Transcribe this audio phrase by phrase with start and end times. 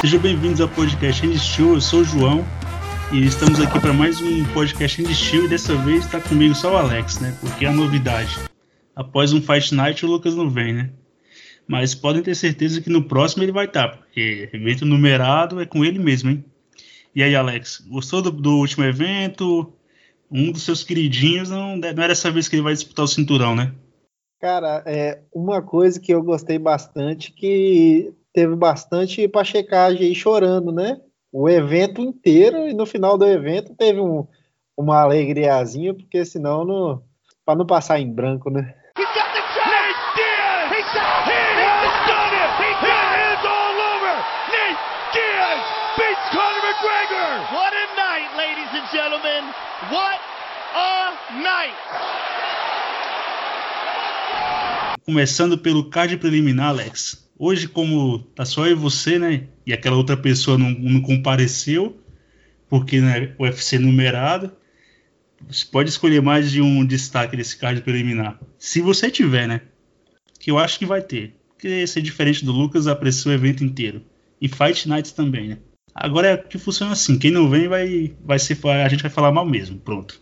[0.00, 2.44] Sejam bem-vindos ao podcast Show, eu sou o João
[3.12, 6.76] e estamos aqui para mais um podcast Show e dessa vez está comigo só o
[6.76, 7.36] Alex, né?
[7.40, 8.38] Porque é a novidade.
[8.94, 10.90] Após um Fight Night o Lucas não vem, né?
[11.66, 15.84] Mas podem ter certeza que no próximo ele vai estar, porque evento numerado é com
[15.84, 16.44] ele mesmo, hein?
[17.14, 19.72] E aí, Alex, gostou do, do último evento?
[20.30, 23.54] Um dos seus queridinhos, não, não era dessa vez que ele vai disputar o cinturão,
[23.54, 23.72] né?
[24.40, 30.72] Cara, é uma coisa que eu gostei bastante, que teve bastante para checagem aí chorando,
[30.72, 31.00] né?
[31.32, 34.26] O evento inteiro e no final do evento teve um,
[34.76, 37.02] uma alegriazinha, porque senão não,
[37.46, 38.74] para não passar em branco, né?
[55.04, 57.23] Começando pelo card preliminar, Alex.
[57.38, 59.48] Hoje, como tá só eu e você, né?
[59.66, 61.98] E aquela outra pessoa não, não compareceu,
[62.68, 64.52] porque né, o UFC numerado.
[65.48, 68.40] Você pode escolher mais de um destaque desse card preliminar.
[68.58, 69.60] Se você tiver, né?
[70.38, 71.34] Que eu acho que vai ter.
[71.48, 74.02] Porque ser diferente do Lucas, apreciou o evento inteiro.
[74.40, 75.58] E Fight Nights também, né?
[75.94, 79.30] Agora é que funciona assim, quem não vem vai, vai ser, a gente vai falar
[79.30, 80.20] mal mesmo, pronto.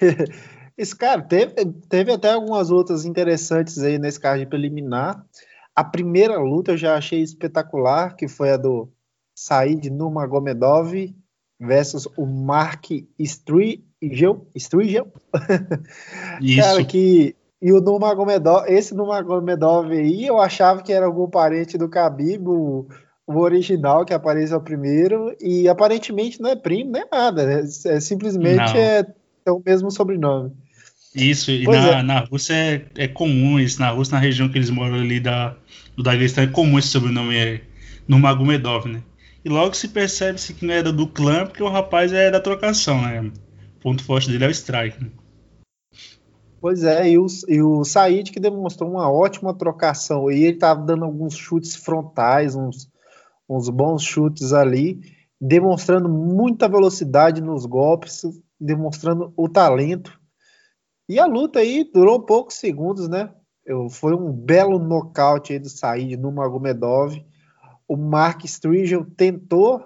[0.76, 1.54] Esse cara teve,
[1.88, 5.24] teve até algumas lutas interessantes aí nesse card preliminar.
[5.78, 8.88] A primeira luta eu já achei espetacular, que foi a do
[9.32, 10.92] Said Nurmagomedov
[11.60, 15.06] versus o Mark Strigel, Strigel.
[16.42, 16.60] Isso.
[16.60, 21.86] Cara, que e o Nurmagomedov, esse Nurmagomedov aí, eu achava que era algum parente do
[21.86, 22.88] Khabib, o,
[23.24, 27.60] o original que aparece ao primeiro, e aparentemente não é primo, nem nada, né?
[27.86, 29.06] é, simplesmente é,
[29.46, 30.52] é, o mesmo sobrenome.
[31.14, 32.02] Isso, e na, é.
[32.02, 35.56] na Rússia é, é, comum isso, na Rússia, na região que eles moram ali da,
[35.96, 37.62] do Daguestão, é comum esse sobrenome é,
[38.06, 39.02] no Magomedov, né?
[39.44, 43.00] E logo se percebe-se que não era do clã, porque o rapaz é da trocação,
[43.00, 43.20] né?
[43.76, 45.10] O ponto forte dele é o strike, né?
[46.60, 50.82] Pois é, e o, e o Said que demonstrou uma ótima trocação, e ele estava
[50.82, 52.90] dando alguns chutes frontais, uns,
[53.48, 55.00] uns bons chutes ali,
[55.40, 58.22] demonstrando muita velocidade nos golpes,
[58.60, 60.17] demonstrando o talento.
[61.08, 63.32] E a luta aí durou poucos segundos, né?
[63.64, 67.24] Eu, foi um belo nocaute aí do Said no Magomedov.
[67.86, 69.82] O Mark Strigel tentou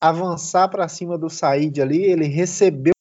[0.00, 2.92] avançar para cima do Said ali, ele recebeu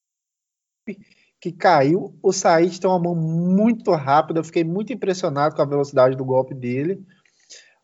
[1.39, 2.17] que caiu.
[2.23, 6.25] O Said tem uma mão muito rápida, eu fiquei muito impressionado com a velocidade do
[6.25, 7.05] golpe dele.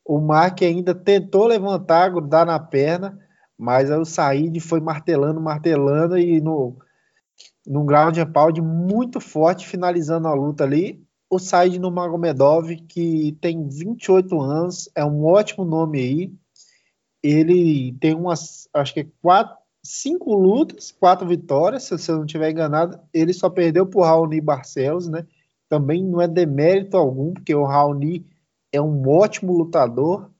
[0.03, 3.19] O Mark ainda tentou levantar, grudar na perna,
[3.57, 6.77] mas aí o Said foi martelando, martelando e no
[7.69, 11.05] num ground and pound muito forte, finalizando a luta ali.
[11.29, 16.33] O Said no Magomedov, que tem 28 anos, é um ótimo nome aí.
[17.21, 22.99] Ele tem umas, acho que quatro, cinco lutas, quatro vitórias, se eu não estiver enganado.
[23.13, 25.27] Ele só perdeu para o Raoni Barcelos, né?
[25.69, 28.25] Também não é demérito algum, porque o Raoni
[28.71, 30.31] é um ótimo lutador.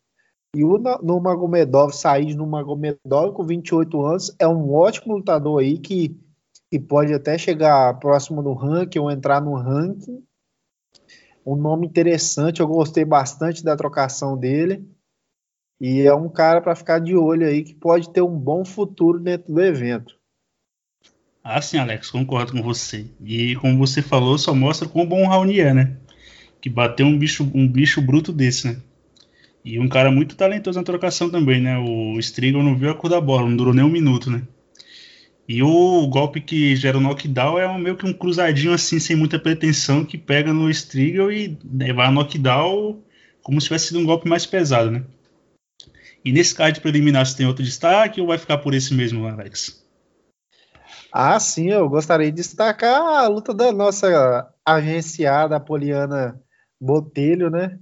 [0.55, 6.19] E o Nurmagomedov, Said Nurmagomedov, com 28 anos, é um ótimo lutador aí que,
[6.69, 10.23] que pode até chegar próximo do ranking ou entrar no ranking.
[11.45, 14.87] Um nome interessante, eu gostei bastante da trocação dele.
[15.81, 19.19] E é um cara para ficar de olho aí que pode ter um bom futuro
[19.19, 20.19] dentro do evento.
[21.43, 23.07] Ah, sim, Alex, concordo com você.
[23.21, 25.97] E como você falou, só mostra quão bom o Raoni é, né?
[26.61, 28.77] que bateu um bicho, um bicho bruto desse, né?
[29.63, 31.77] E um cara muito talentoso na trocação também, né?
[31.77, 34.41] O Strigo não viu a cor da bola, não durou nem um minuto, né?
[35.49, 39.39] E o golpe que gera o knockdown é meio que um cruzadinho assim, sem muita
[39.39, 43.01] pretensão, que pega no Strigo e né, vai a knockdown
[43.41, 45.03] como se tivesse sido um golpe mais pesado, né?
[46.23, 49.83] E nesse card preliminar, você tem outro destaque ou vai ficar por esse mesmo, Alex?
[51.11, 56.39] Ah, sim, eu gostaria de destacar a luta da nossa agenciada Poliana
[56.79, 57.79] Botelho, né?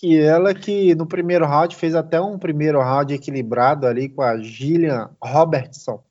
[0.00, 4.38] Que ela que no primeiro round fez até um primeiro round equilibrado ali com a
[4.38, 6.02] Gillian Robertson.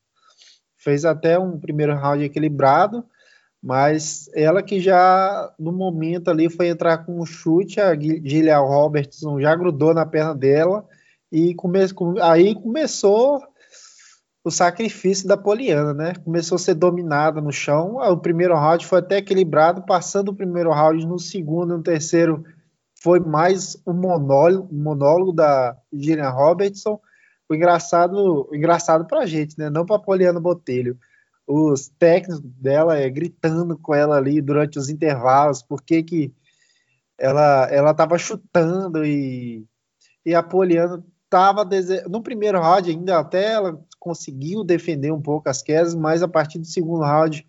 [0.83, 3.05] Fez até um primeiro round equilibrado,
[3.61, 9.39] mas ela que já no momento ali foi entrar com um chute, a Gillian Robertson
[9.39, 10.85] já grudou na perna dela
[11.31, 11.79] e come,
[12.21, 13.41] aí começou
[14.43, 16.13] o sacrifício da Poliana, né?
[16.25, 17.97] Começou a ser dominada no chão.
[17.97, 22.43] O primeiro round foi até equilibrado, passando o primeiro round no segundo, no terceiro
[23.03, 26.99] foi mais um monólogo, um monólogo da Gillian Robertson.
[27.51, 29.69] O engraçado, o engraçado pra gente, né?
[29.69, 30.97] Não pra Poliana Botelho.
[31.45, 36.33] Os técnicos dela é gritando com ela ali durante os intervalos, porque que
[37.17, 39.65] ela ela tava chutando e
[40.25, 42.07] e a Poliana tava dese...
[42.07, 46.57] no primeiro round ainda até ela conseguiu defender um pouco as quedas, mas a partir
[46.57, 47.45] do segundo round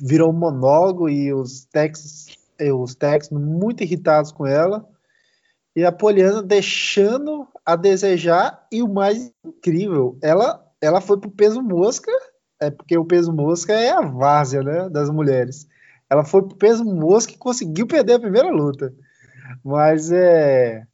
[0.00, 2.26] virou um monólogo e os Texas,
[2.60, 4.88] os Texas muito irritados com ela.
[5.76, 11.62] E a Poliana deixando a desejar e o mais incrível, ela ela foi pro peso
[11.62, 12.10] mosca,
[12.60, 15.66] é porque o peso mosca é a várzea, né, das mulheres.
[16.08, 18.94] Ela foi pro peso mosca e conseguiu perder a primeira luta.
[19.62, 20.86] Mas é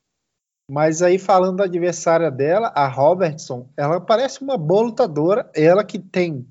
[0.69, 5.99] mas aí falando da adversária dela, a Robertson, ela parece uma boa lutadora, ela que
[5.99, 6.47] tem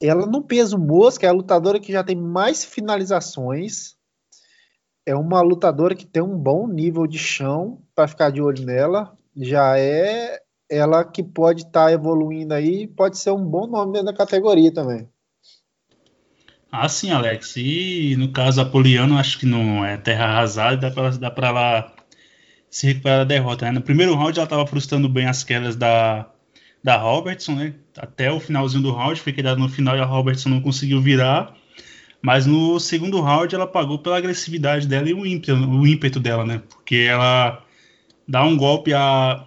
[0.00, 3.96] ela no peso mosca é a lutadora que já tem mais finalizações.
[5.10, 9.12] É uma lutadora que tem um bom nível de chão para ficar de olho nela.
[9.36, 10.38] Já é
[10.70, 14.72] ela que pode estar tá evoluindo aí, pode ser um bom nome dentro da categoria
[14.72, 15.08] também.
[16.70, 17.56] Ah, sim, Alex.
[17.56, 21.92] E no caso Apoliano, acho que não é terra arrasada, dá para ela
[22.70, 23.64] se recuperar da derrota.
[23.64, 23.72] Né?
[23.72, 26.30] No primeiro round ela estava frustrando bem as quedas da,
[26.84, 27.74] da Robertson, né?
[27.98, 31.52] Até o finalzinho do round, foi quedado no final e a Robertson não conseguiu virar.
[32.22, 36.44] Mas no segundo round ela pagou pela agressividade dela e o ímpeto, o ímpeto dela,
[36.44, 36.62] né?
[36.68, 37.64] Porque ela
[38.28, 39.46] dá um golpe, a,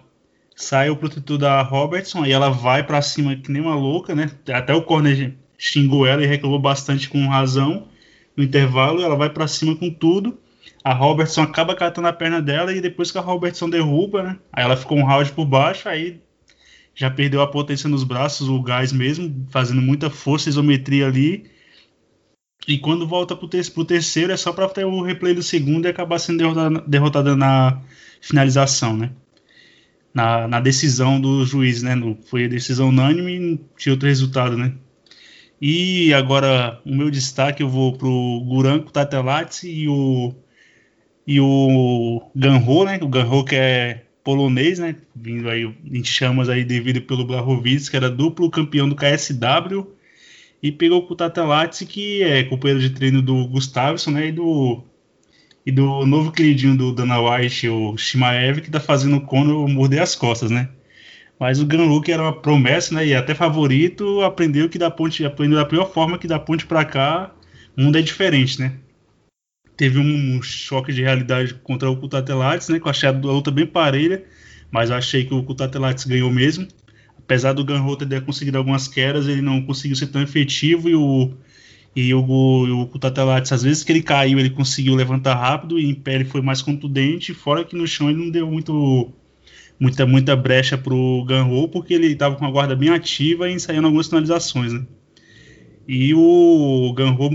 [0.56, 4.30] sai o protetor da Robertson, aí ela vai para cima que nem uma louca, né?
[4.52, 7.88] Até o corner xingou ela e reclamou bastante com razão.
[8.36, 10.36] No intervalo, ela vai para cima com tudo.
[10.82, 14.38] A Robertson acaba catando a perna dela e depois que a Robertson derruba, né?
[14.52, 16.20] Aí ela ficou um round por baixo, aí
[16.94, 21.50] já perdeu a potência nos braços, o gás mesmo, fazendo muita força, isometria ali.
[22.66, 25.86] E quando volta pro, ter pro terceiro é só para ter o replay do segundo
[25.86, 27.82] e acabar sendo derrotada, derrotada na
[28.20, 29.10] finalização, né?
[30.12, 31.94] Na, na, decisão do juiz, né?
[31.94, 34.72] No, foi a decisão unânime e tinha outro resultado, né?
[35.60, 40.34] E agora o meu destaque eu vou pro Guranco Tatelats e o
[41.26, 42.98] e o Ganho, né?
[43.02, 44.96] O Ganho que é polonês, né?
[45.14, 49.93] Vindo aí em chamas aí devido pelo Blachowicz, que era duplo campeão do KSW
[50.64, 54.28] e pegou o Tatelats que é companheiro de treino do Gustavson, né?
[54.28, 54.82] E do
[55.66, 60.00] e do novo queridinho do Dana White, o Shimaev, que tá fazendo o Conor morder
[60.00, 60.70] as costas, né?
[61.38, 65.24] Mas o Ganru, que era uma promessa, né, e até favorito, aprendeu que da ponte,
[65.24, 67.34] aprendeu da pior forma que da ponte para cá,
[67.76, 68.74] o mundo é diferente, né?
[69.76, 73.66] Teve um, choque de realidade contra o Kutatelates, né, que eu achei a luta bem
[73.66, 74.24] parelha,
[74.70, 76.68] mas eu achei que o Kutatelates ganhou mesmo.
[77.24, 81.32] Apesar do Ganru ter conseguido algumas quedas, ele não conseguiu ser tão efetivo e o
[81.96, 85.94] e o, o Kutatelates, às vezes que ele caiu, ele conseguiu levantar rápido e em
[85.94, 89.12] pé ele foi mais contundente, fora que no chão ele não deu muito
[89.78, 93.86] muita, muita brecha pro Ganro, porque ele estava com a guarda bem ativa e ensaiando
[93.86, 94.84] algumas finalizações, né?
[95.86, 97.30] E o Ganro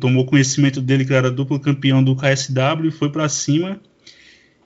[0.00, 3.80] tomou conhecimento dele, que era duplo campeão do KSW, e foi para cima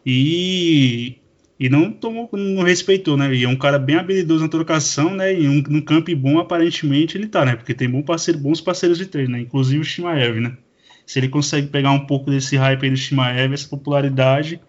[0.04, 1.16] e,
[1.58, 3.34] e não tomou, não respeitou, né?
[3.34, 5.34] E é um cara bem habilidoso na trocação, né?
[5.34, 7.56] E um, no campo bom, aparentemente, ele tá, né?
[7.56, 9.40] Porque tem bom parceiro, bons parceiros de treino, né?
[9.40, 10.56] Inclusive o Shimaev, né?
[11.04, 14.60] Se ele consegue pegar um pouco desse hype aí do Shimaev, essa popularidade,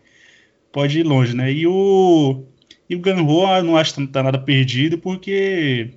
[0.71, 1.51] pode ir longe, né?
[1.51, 2.43] E o,
[2.89, 3.23] e o Ganho
[3.63, 5.91] não acho que tá nada perdido, porque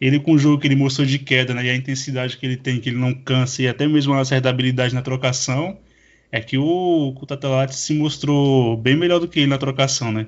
[0.00, 1.66] ele com o jogo que ele mostrou de queda, né?
[1.66, 4.48] E a intensidade que ele tem, que ele não cansa, e até mesmo uma certa
[4.48, 5.78] habilidade na trocação,
[6.32, 10.26] é que o Kutatelati se mostrou bem melhor do que ele na trocação, né?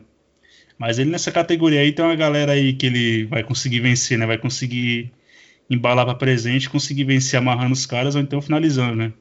[0.79, 4.27] Mas ele nessa categoria aí tem uma galera aí que ele vai conseguir vencer, né?
[4.27, 5.13] Vai conseguir
[5.71, 9.13] embalar para presente, conseguir vencer amarrando os caras ou então finalizando, né?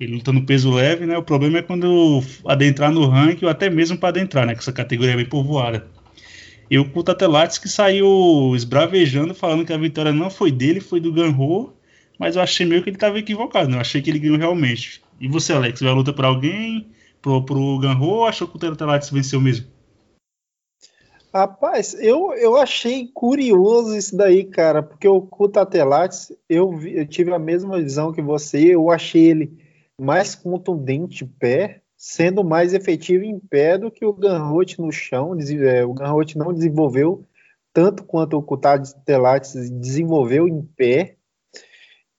[0.00, 1.16] Ele luta no peso leve, né?
[1.18, 4.54] O problema é quando adentrar no ranking ou até mesmo para adentrar, né?
[4.54, 5.86] Que essa categoria é bem povoada.
[6.70, 11.12] E o Kutatelates que saiu esbravejando, falando que a vitória não foi dele, foi do
[11.12, 11.74] Ganho,
[12.18, 13.76] mas eu achei meio que ele estava equivocado, né?
[13.76, 15.01] Eu achei que ele ganhou realmente.
[15.22, 16.90] E você, Alex, vai luta para alguém?
[17.22, 19.68] Pro, pro Ganho ou achou que o Kutatelates venceu mesmo?
[21.32, 27.38] Rapaz, eu, eu achei curioso isso daí, cara, porque o Kutatelates, eu, eu tive a
[27.38, 29.56] mesma visão que você, eu achei ele
[29.96, 35.36] mais contundente em pé, sendo mais efetivo em pé do que o Ganrote no chão.
[35.38, 37.24] É, o Ganrote não desenvolveu
[37.72, 41.14] tanto quanto o Kutad Telates desenvolveu em pé.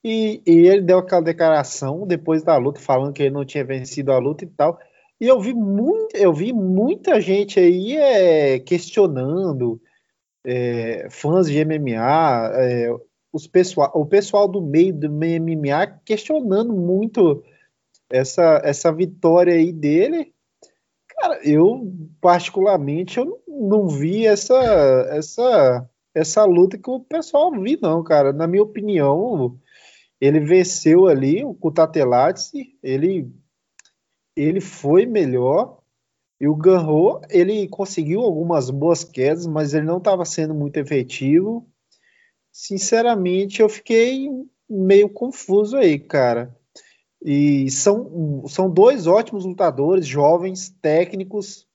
[0.03, 4.11] E, e, ele deu aquela declaração depois da luta, falando que ele não tinha vencido
[4.11, 4.77] a luta e tal.
[5.19, 9.81] E eu vi, muito, eu vi muita gente aí é, questionando,
[10.45, 12.89] é, fãs de MMA, é,
[13.31, 17.41] os pessoal, o pessoal do meio do MMA questionando muito
[18.09, 20.33] essa, essa vitória aí dele,
[21.07, 21.91] cara, eu
[22.21, 24.55] particularmente eu não vi essa,
[25.09, 28.33] essa, essa luta que o pessoal vi, não, cara.
[28.33, 29.57] Na minha opinião,
[30.19, 32.51] ele venceu ali o Kutatelates,
[32.81, 33.31] ele,
[34.35, 35.81] ele foi melhor.
[36.39, 41.67] E o Ganro, ele conseguiu algumas boas quedas, mas ele não estava sendo muito efetivo.
[42.51, 44.29] Sinceramente, eu fiquei
[44.69, 46.55] meio confuso aí, cara.
[47.23, 51.65] E são, são dois ótimos lutadores, jovens, técnicos.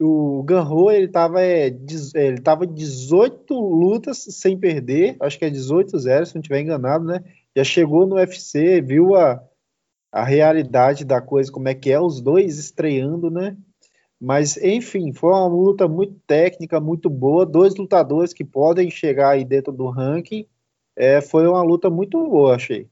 [0.00, 1.66] O Ganro, ele estava é,
[2.14, 7.22] ele tava 18 lutas sem perder, acho que é 18-0, se não estiver enganado, né?
[7.56, 9.42] Já chegou no UFC, viu a,
[10.12, 13.56] a realidade da coisa, como é que é, os dois estreando, né?
[14.20, 17.44] Mas, enfim, foi uma luta muito técnica, muito boa.
[17.44, 20.46] Dois lutadores que podem chegar aí dentro do ranking.
[20.96, 22.88] É, foi uma luta muito boa, achei.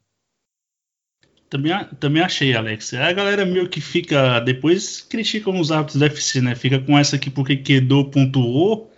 [1.49, 2.93] Também, também achei, Alex.
[2.93, 4.39] A galera meio que fica.
[4.41, 6.55] Depois criticam os árbitros do UFC, né?
[6.55, 8.92] Fica com essa aqui porque Quedou pontuou.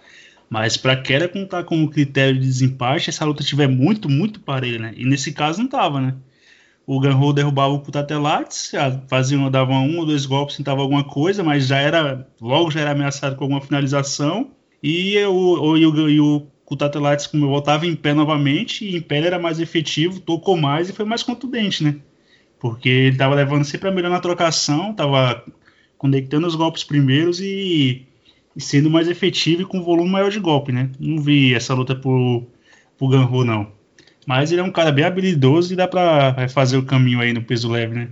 [0.50, 4.94] Mas para Kera contar como critério de desempate, essa luta tiver muito, muito parelha, né?
[4.96, 6.16] E nesse caso não tava, né?
[6.88, 8.72] o Ganro derrubava o Putatelates,
[9.08, 12.92] fazia, dava um ou dois golpes, tentava alguma coisa, mas já era logo já era
[12.92, 14.52] ameaçado com alguma finalização.
[14.84, 19.18] E o, o, e o, o Kutatelates, como voltava em pé novamente, e em pé
[19.18, 21.96] era mais efetivo, tocou mais e foi mais contundente, né?
[22.60, 25.44] Porque ele estava levando sempre a melhor na trocação, estava
[25.98, 28.06] conectando os golpes primeiros e,
[28.56, 30.90] e, sendo mais efetivo e com volume maior de golpe, né?
[31.00, 32.48] Não vi essa luta por,
[32.98, 33.68] por Ganro, não.
[34.26, 37.44] Mas ele é um cara bem habilidoso e dá pra fazer o caminho aí no
[37.44, 38.10] peso leve, né?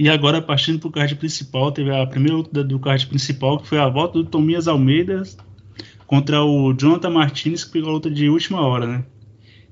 [0.00, 3.68] E agora, partindo para o card principal, teve a primeira luta do card principal, que
[3.68, 5.22] foi a volta do Tomias Almeida
[6.06, 9.04] contra o Jonathan Martinez, que pegou a luta de última hora, né?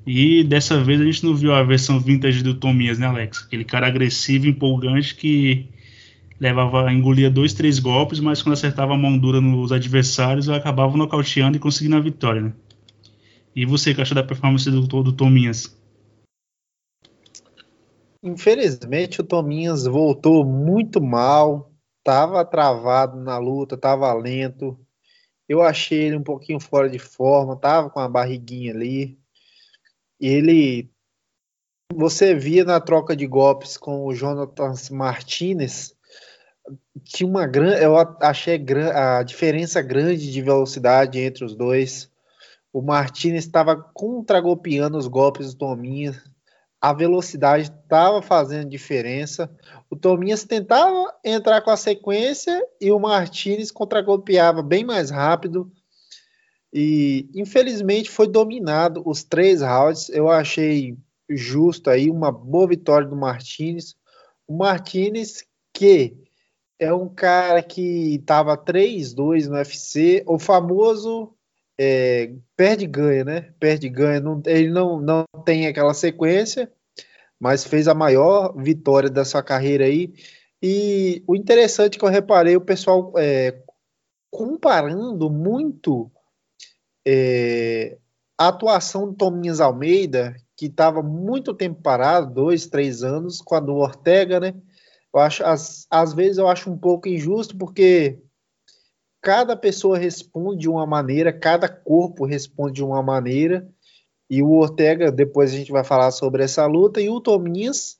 [0.06, 3.44] E dessa vez a gente não viu a versão vintage do Tomias, né, Alex?
[3.46, 5.64] Aquele cara agressivo, empolgante que
[6.38, 11.56] levava, engolia dois, três golpes, mas quando acertava a mão dura nos adversários, acabava nocauteando
[11.56, 12.52] e conseguindo a vitória, né?
[13.56, 15.77] E você, que achou da performance do, do Tominhas?
[18.22, 24.78] Infelizmente, o Tominhas voltou muito mal, estava travado na luta, estava lento,
[25.48, 29.18] eu achei ele um pouquinho fora de forma, tava com a barriguinha ali.
[30.20, 30.90] Ele
[31.94, 35.96] você via na troca de golpes com o Jonathan Martinez
[37.04, 38.62] tinha uma grande, eu achei
[38.94, 42.10] a diferença grande de velocidade entre os dois.
[42.72, 46.22] O Martinez estava contragolpeando os golpes do Tominha.
[46.80, 49.50] A velocidade estava fazendo diferença.
[49.90, 55.70] O Tominhas tentava entrar com a sequência e o Martinez contragolpeava bem mais rápido.
[56.72, 60.08] E infelizmente foi dominado os três rounds.
[60.10, 60.96] Eu achei
[61.28, 63.96] justo aí, uma boa vitória do Martinez.
[64.46, 66.16] O Martinez, que
[66.78, 71.34] é um cara que estava 3-2 no UFC, o famoso
[71.78, 73.52] é, perde-ganha, né?
[73.60, 74.22] Perde-ganha.
[74.46, 76.70] Ele não, não tem aquela sequência
[77.38, 80.12] mas fez a maior vitória da sua carreira aí.
[80.60, 83.62] E o interessante que eu reparei o pessoal é,
[84.30, 86.10] comparando muito
[87.06, 87.96] é,
[88.36, 93.60] a atuação do Tominhas Almeida, que estava muito tempo parado, dois, três anos, com a
[93.60, 94.54] do Ortega, né?
[95.14, 98.18] Eu acho, às, às vezes eu acho um pouco injusto, porque
[99.28, 103.68] cada pessoa responde de uma maneira, cada corpo responde de uma maneira,
[104.30, 107.98] e o Ortega, depois a gente vai falar sobre essa luta, e o Tominhas,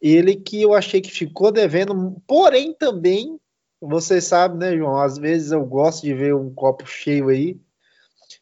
[0.00, 3.38] ele que eu achei que ficou devendo, porém também,
[3.82, 4.96] você sabe, né, João?
[4.96, 7.60] Às vezes eu gosto de ver um copo cheio aí.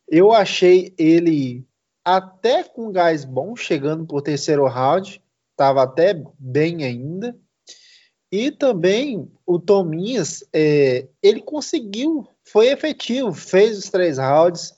[0.06, 1.66] Eu achei ele
[2.04, 5.20] até com gás bom, chegando por terceiro round,
[5.50, 7.36] estava até bem ainda.
[8.32, 14.72] E também o Tominhas, é, ele conseguiu, foi efetivo, fez os três rounds.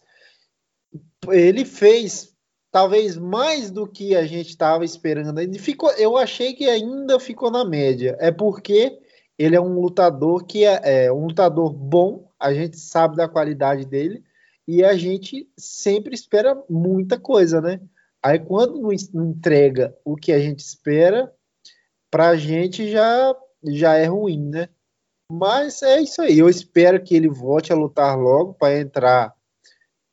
[1.28, 2.32] Ele fez
[2.70, 5.38] talvez mais do que a gente estava esperando.
[5.38, 8.16] Ele ficou, eu achei que ainda ficou na média.
[8.18, 8.98] É porque
[9.38, 13.84] ele é um lutador que é, é um lutador bom, a gente sabe da qualidade
[13.84, 14.24] dele
[14.66, 17.80] e a gente sempre espera muita coisa, né?
[18.22, 18.92] Aí quando não
[19.30, 21.32] entrega o que a gente espera,
[22.10, 24.68] pra gente já já é ruim, né?
[25.30, 26.38] Mas é isso aí.
[26.38, 29.34] Eu espero que ele volte a lutar logo para entrar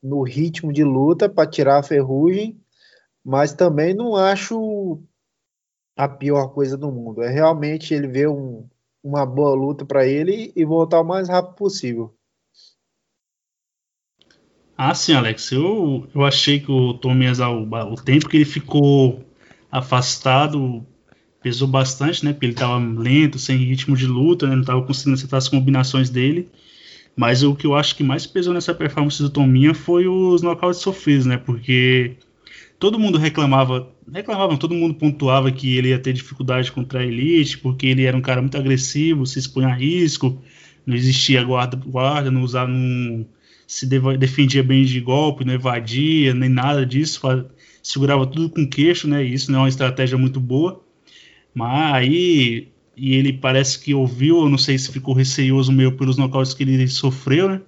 [0.01, 2.59] no ritmo de luta para tirar a ferrugem,
[3.23, 5.01] mas também não acho
[5.97, 7.21] a pior coisa do mundo.
[7.21, 8.65] É realmente ele ver um,
[9.03, 12.15] uma boa luta para ele e voltar o mais rápido possível.
[14.77, 15.51] Ah, sim, Alex.
[15.51, 19.25] Eu, eu achei que o Tomias, o, o tempo que ele ficou
[19.69, 20.85] afastado,
[21.41, 22.33] pesou bastante, né?
[22.33, 24.53] Porque ele estava lento, sem ritmo de luta, né?
[24.53, 26.49] não estava conseguindo acertar as combinações dele.
[27.15, 30.79] Mas o que eu acho que mais pesou nessa performance do Tominha foi os nocautes
[30.79, 31.37] sofridos, né?
[31.37, 32.15] Porque
[32.79, 37.57] todo mundo reclamava, reclamava, todo mundo pontuava que ele ia ter dificuldade contra a Elite,
[37.57, 40.41] porque ele era um cara muito agressivo, se expunha a risco,
[40.85, 43.25] não existia guarda, guarda não usava, não
[43.67, 47.21] se defendia bem de golpe, não evadia, nem nada disso,
[47.83, 49.23] segurava tudo com queixo, né?
[49.23, 50.83] E isso não é uma estratégia muito boa.
[51.53, 52.67] Mas aí
[52.99, 56.63] e ele parece que ouviu, eu não sei se ficou receioso meio pelos nocautes que
[56.63, 57.61] ele sofreu, né?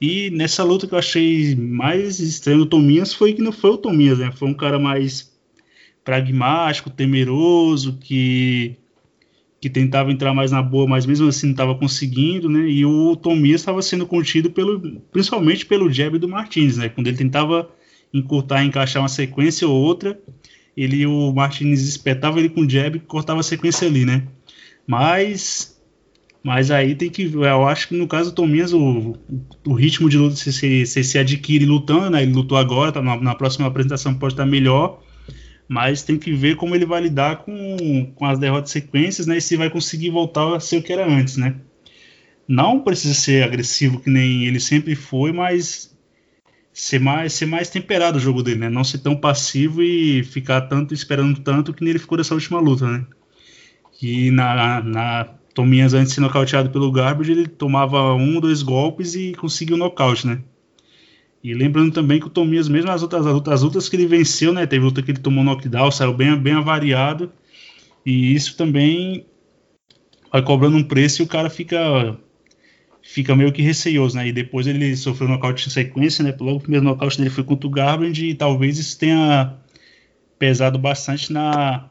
[0.00, 3.76] E nessa luta que eu achei mais estranho do Tominhas foi que não foi o
[3.76, 4.30] Tominhas, né?
[4.32, 5.34] Foi um cara mais
[6.04, 8.76] pragmático, temeroso, que
[9.60, 12.68] que tentava entrar mais na boa, mas mesmo assim não estava conseguindo, né?
[12.68, 14.78] E o Tomias estava sendo contido pelo,
[15.10, 16.90] principalmente pelo jab do Martins, né?
[16.90, 17.70] Quando ele tentava
[18.12, 20.20] encurtar, encaixar uma sequência ou outra,
[20.76, 24.24] ele o Martins espetava ele com jab e cortava a sequência ali, né?
[24.86, 25.80] Mas
[26.42, 29.16] mas aí tem que eu acho que no caso do Tomias o,
[29.66, 32.22] o ritmo de luta se, se, se, se adquire lutando, né?
[32.22, 35.02] Ele lutou agora, tá na, na próxima apresentação pode estar melhor
[35.68, 39.38] mas tem que ver como ele vai lidar com, com as derrotas sequências, né?
[39.38, 41.56] E se vai conseguir voltar a ser o que era antes, né?
[42.46, 45.93] Não precisa ser agressivo que nem ele sempre foi, mas
[46.74, 48.68] ser mais, ser mais temperado o jogo dele, né?
[48.68, 52.90] Não ser tão passivo e ficar tanto esperando tanto que ele ficou nessa última luta,
[52.90, 53.06] né?
[53.92, 59.14] Que na, na Tominhas antes de ser nocauteado pelo Garbage, ele tomava um, dois golpes
[59.14, 60.40] e conseguiu o nocaute, né?
[61.44, 64.06] E lembrando também que o Tomias, mesmo as outras as lutas, as lutas que ele
[64.06, 64.66] venceu, né?
[64.66, 67.30] Teve luta que ele tomou knockdown, saiu bem, bem avariado.
[68.04, 69.26] E isso também
[70.32, 72.18] vai cobrando um preço e o cara fica
[73.04, 74.26] fica meio que receioso, né?
[74.26, 76.34] E depois ele sofreu um nocaute em sequência, né?
[76.40, 79.58] Logo o primeiro nocaute dele foi contra o Garbrandt e talvez isso tenha
[80.38, 81.90] pesado bastante na,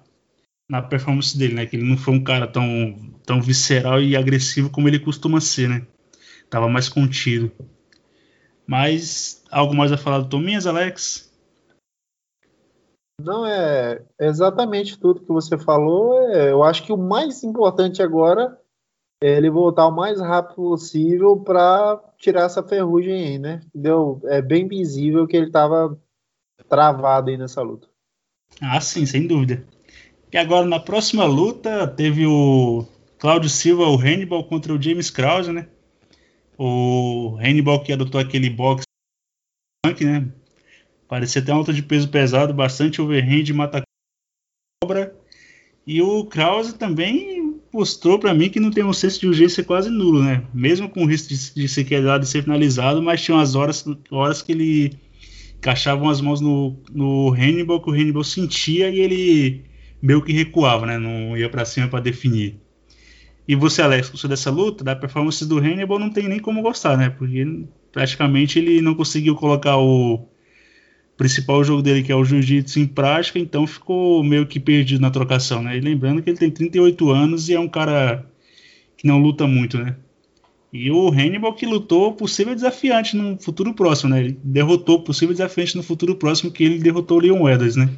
[0.68, 1.66] na performance dele, né?
[1.68, 5.70] Que ele não foi um cara tão, tão visceral e agressivo como ele costuma ser,
[5.70, 5.86] né?
[6.50, 7.52] Tava mais contido.
[8.66, 11.32] Mas algo mais a falar do Tominhas, Alex?
[13.22, 16.20] Não, é exatamente tudo que você falou.
[16.32, 18.60] É, eu acho que o mais importante agora
[19.28, 23.62] ele voltar o mais rápido possível para tirar essa ferrugem aí, né?
[23.74, 25.98] Deu, é bem visível que ele estava
[26.68, 27.88] travado aí nessa luta.
[28.62, 29.64] Ah, sim, sem dúvida.
[30.32, 32.86] E agora na próxima luta teve o
[33.18, 35.68] Cláudio Silva, o Hannibal contra o James Krause, né?
[36.58, 38.84] O Hannibal que adotou aquele box
[40.02, 40.32] né?
[41.08, 43.84] Parecia até uma luta de peso pesado, bastante overhand, mata
[44.82, 45.16] cobra.
[45.86, 47.43] E o Krause também
[47.74, 50.44] mostrou para mim que não tem um senso de urgência quase nulo, né?
[50.54, 53.84] Mesmo com o risco de, de ser quedado e ser finalizado, mas tinha umas horas,
[54.12, 54.94] horas que ele
[55.58, 59.64] encaixava as mãos no, no Hannibal, que o Hannibal sentia e ele
[60.02, 60.98] meio que recuava, né?
[60.98, 62.60] Não ia para cima para definir.
[63.48, 64.84] E você, Alex, gostou dessa luta?
[64.84, 67.10] Da performance do Hannibal não tem nem como gostar, né?
[67.10, 70.28] Porque praticamente ele não conseguiu colocar o
[71.18, 75.12] principal jogo dele, que é o jiu-jitsu, em prática, então ficou meio que perdido na
[75.12, 75.78] trocação, né?
[75.78, 78.26] E lembrando que ele tem 38 anos e é um cara
[78.98, 79.96] que não luta muito, né?
[80.72, 84.22] E o Hannibal que lutou possível desafiante no futuro próximo, né?
[84.22, 87.90] Ele derrotou possível desafiante no futuro próximo que ele derrotou o Leon Edwards, né?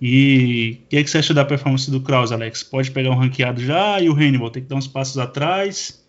[0.00, 2.62] E o que, é que você acha da performance do Kraus, Alex?
[2.62, 6.06] Pode pegar um ranqueado já e o Hannibal tem que dar uns passos atrás?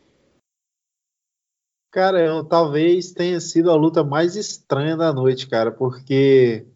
[1.92, 6.68] Cara, eu, talvez tenha sido a luta mais estranha da noite, cara, porque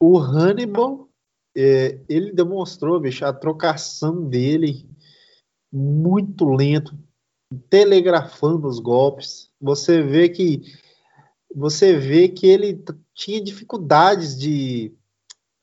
[0.00, 1.08] o Hannibal,
[1.56, 4.88] é, ele demonstrou, bicho, a trocação dele
[5.72, 6.98] muito lento,
[7.70, 9.50] telegrafando os golpes.
[9.60, 10.62] Você vê que
[11.54, 12.82] você vê que ele
[13.14, 14.92] tinha dificuldades de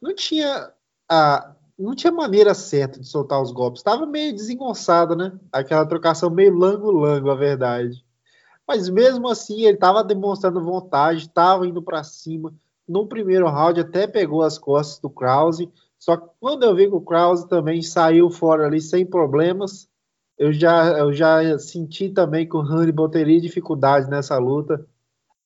[0.02, 0.72] não tinha
[1.10, 3.80] a não tinha maneira certa de soltar os golpes.
[3.80, 5.38] Estava meio desengonçado, né?
[5.52, 8.06] Aquela trocação meio lango-lango, a verdade.
[8.67, 12.54] Mas mesmo assim, ele estava demonstrando vontade, estava indo para cima.
[12.88, 15.71] No primeiro round, até pegou as costas do Krause.
[15.97, 19.89] Só que quando eu vi que o Krause também saiu fora ali sem problemas,
[20.38, 24.86] eu já, eu já senti também que o Hannibal teria dificuldade nessa luta.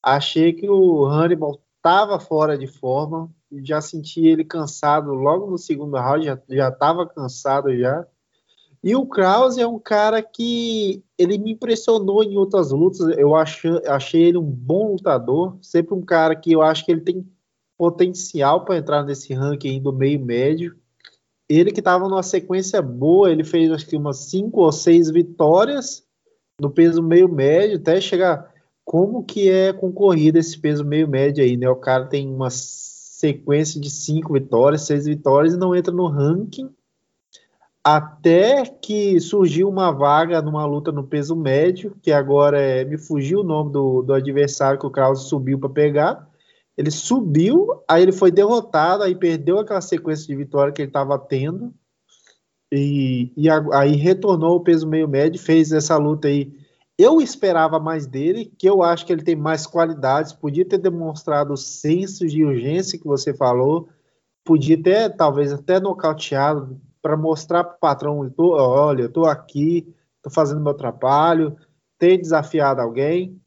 [0.01, 3.29] Achei que o Hannibal estava fora de forma,
[3.63, 8.07] já senti ele cansado logo no segundo round, já estava cansado já.
[8.85, 12.99] E o Krause é um cara que ele me impressionou em outras lutas.
[13.17, 17.27] Eu achei, ele um bom lutador, sempre um cara que eu acho que ele tem
[17.75, 20.75] potencial para entrar nesse ranking do meio médio.
[21.49, 26.03] Ele que estava numa sequência boa, ele fez acho que umas cinco ou seis vitórias
[26.61, 31.57] no peso meio médio, até chegar como que é concorrido esse peso meio médio aí,
[31.57, 31.67] né?
[31.67, 36.69] O cara tem umas sequência de cinco vitórias, seis vitórias e não entra no ranking
[37.85, 43.41] até que surgiu uma vaga numa luta no peso médio, que agora é, me fugiu
[43.41, 46.27] o nome do, do adversário que o Krause subiu para pegar.
[46.75, 51.19] Ele subiu, aí ele foi derrotado, aí perdeu aquela sequência de vitória que ele estava
[51.19, 51.71] tendo,
[52.73, 56.51] e, e a, aí retornou ao peso meio médio, fez essa luta aí.
[56.97, 61.53] Eu esperava mais dele, que eu acho que ele tem mais qualidades, podia ter demonstrado
[61.53, 63.87] o senso de urgência que você falou,
[64.43, 69.93] podia ter, talvez, até nocauteado para mostrar para o patrão, tô, olha, eu estou aqui,
[70.17, 71.55] estou fazendo meu trabalho,
[71.99, 73.39] ter desafiado alguém,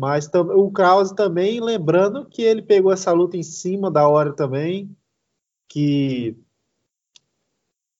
[0.00, 4.96] mas o Krause também, lembrando que ele pegou essa luta em cima da hora também,
[5.68, 6.36] que,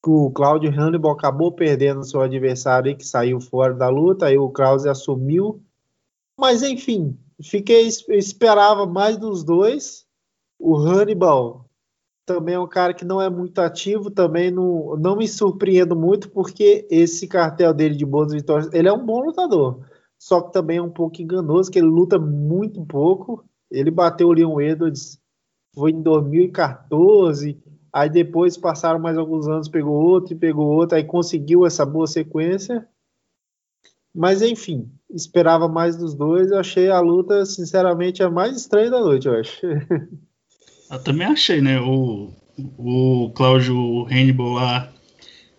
[0.05, 4.51] que o Claudio Hannibal acabou perdendo seu adversário que saiu fora da luta, aí o
[4.51, 5.61] Krause assumiu,
[6.38, 10.07] mas enfim, fiquei esperava mais dos dois.
[10.61, 11.66] O Hannibal
[12.27, 16.29] também é um cara que não é muito ativo, também não, não me surpreendo muito,
[16.29, 19.81] porque esse cartel dele de boas vitórias, ele é um bom lutador,
[20.19, 23.45] só que também é um pouco enganoso, que ele luta muito pouco.
[23.71, 25.21] Ele bateu o Leon Edwards,
[25.75, 27.62] foi em 2014,
[27.93, 32.07] aí depois passaram mais alguns anos, pegou outro e pegou outro, aí conseguiu essa boa
[32.07, 32.87] sequência.
[34.15, 36.51] Mas enfim, esperava mais dos dois.
[36.51, 39.61] Eu achei a luta, sinceramente, a mais estranha da noite, eu acho.
[40.90, 41.81] Eu também achei, né?
[41.81, 42.33] O,
[42.79, 44.92] o Cláudio Hannibal lá,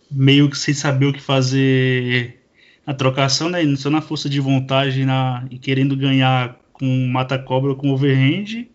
[0.10, 2.40] meio que sem saber o que fazer
[2.86, 3.60] a trocação, né?
[3.76, 8.68] Só na força de vontade na, e querendo ganhar com mata-cobra com overhand.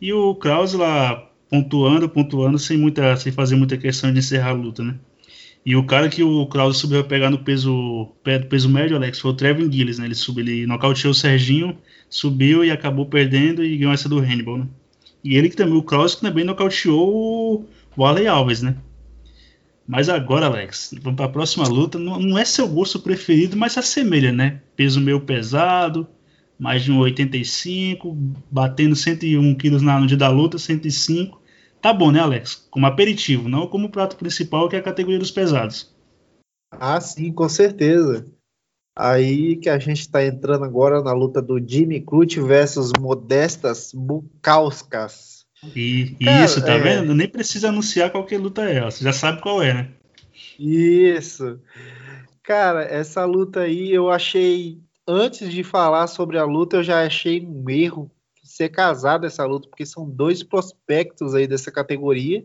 [0.00, 4.52] E o Kraus lá pontuando, pontuando, sem, muita, sem fazer muita questão de encerrar a
[4.52, 4.96] luta, né?
[5.64, 8.14] E o cara que o Kraus subiu a pegar no peso,
[8.48, 10.06] peso médio, Alex, foi o Trevin Gillis, né?
[10.06, 11.76] Ele subiu, ele nocauteou o Serginho,
[12.08, 14.66] subiu e acabou perdendo e ganhou essa do Hannibal, né?
[15.22, 18.76] E ele que também, o Kraus, que também nocauteou o Allen Alves, né?
[19.86, 21.98] Mas agora, Alex, vamos para a próxima luta.
[21.98, 24.60] Não, não, é seu gosto preferido, mas se assemelha, né?
[24.76, 26.06] Peso meio pesado,
[26.58, 28.16] mais de um 85,
[28.50, 31.40] batendo 101 quilos no dia da luta, 105.
[31.82, 32.68] Tá bom, né, Alex?
[32.70, 35.92] Como aperitivo, não como prato principal, que é a categoria dos pesados.
[36.70, 38.26] Ah, sim, com certeza.
[39.00, 45.46] Aí que a gente está entrando agora na luta do Jimmy Crute versus Modestas Bukauskas.
[45.74, 46.78] E, Cara, isso, tá é...
[46.78, 47.14] vendo?
[47.14, 49.88] Nem precisa anunciar qual que luta é, você já sabe qual é, né?
[50.58, 51.58] Isso.
[52.42, 54.78] Cara, essa luta aí eu achei.
[55.08, 58.10] Antes de falar sobre a luta, eu já achei um erro
[58.44, 62.44] ser casado essa luta, porque são dois prospectos aí dessa categoria.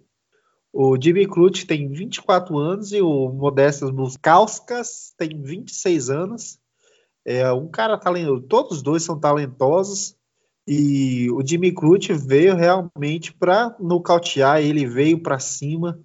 [0.77, 6.59] O Jimmy Crute tem 24 anos e o Modestas Buskauskas tem 26 anos.
[7.23, 10.17] É um cara talentoso, todos os dois são talentosos.
[10.67, 15.97] E o Jimmy Crute veio realmente para nocautear, ele veio para cima.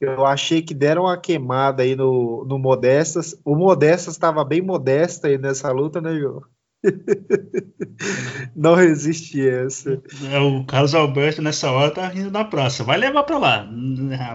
[0.00, 3.40] Eu achei que deram uma queimada aí no, no Modestas.
[3.44, 6.42] O Modestas estava bem modesto aí nessa luta, né, João?
[8.54, 10.02] Não resiste essa.
[10.30, 12.82] É, o Carlos Alberto nessa hora tá rindo na praça.
[12.84, 13.70] Vai levar pra lá.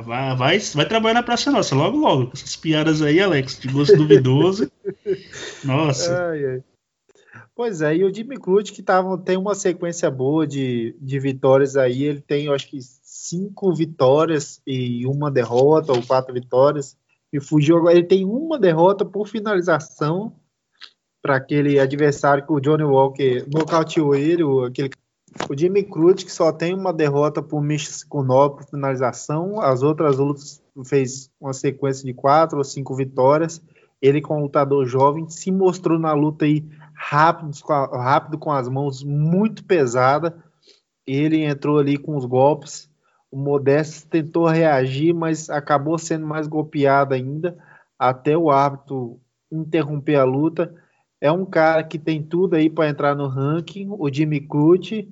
[0.04, 2.28] Vai, vai, vai trabalhar na praça nossa, logo, logo.
[2.28, 4.72] Com essas piadas aí, Alex, de gosto duvidoso.
[5.64, 6.30] Nossa.
[6.30, 6.64] Ai, ai.
[7.56, 11.76] Pois é, e o Jimmy Crute que tava, tem uma sequência boa de, de vitórias
[11.76, 12.04] aí.
[12.04, 16.96] Ele tem, acho que, cinco vitórias e uma derrota, ou quatro vitórias.
[17.34, 17.96] E fugiu agora.
[17.96, 20.34] Ele tem uma derrota por finalização
[21.22, 24.92] para aquele adversário que o Johnny Walker nocauteou ele, o, aquele,
[25.50, 30.62] o Jimmy Cruz, que só tem uma derrota por Michikunov por finalização, as outras lutas
[30.86, 33.62] fez uma sequência de quatro ou cinco vitórias.
[34.02, 39.64] Ele, como lutador jovem, se mostrou na luta aí rápido, rápido com as mãos, muito
[39.64, 40.38] pesada.
[41.06, 42.90] Ele entrou ali com os golpes.
[43.32, 47.58] O Modesto tentou reagir, mas acabou sendo mais golpeado ainda,
[47.98, 49.20] até o árbitro
[49.52, 50.74] interromper a luta
[51.20, 53.88] é um cara que tem tudo aí para entrar no ranking.
[53.90, 55.10] O Jimmy Crute,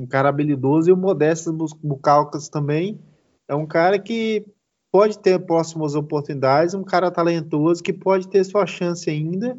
[0.00, 3.00] um cara habilidoso, e o Modestas Bucalcas também.
[3.48, 4.44] É um cara que
[4.92, 9.58] pode ter próximas oportunidades, um cara talentoso que pode ter sua chance ainda.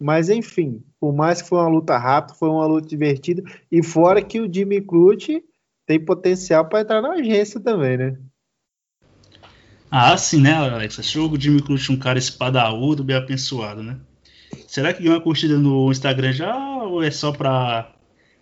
[0.00, 3.42] Mas enfim, por mais que foi uma luta rápida, foi uma luta divertida.
[3.70, 5.44] E fora que o Jimmy Crute
[5.86, 8.18] tem potencial para entrar na agência também, né?
[9.88, 10.98] Ah, sim, né, Alex?
[10.98, 14.00] Achou o Jimmy Crute um cara espadaúdo, bem abençoado, né?
[14.72, 17.92] Será que ganhou uma curtida no Instagram já ou é só para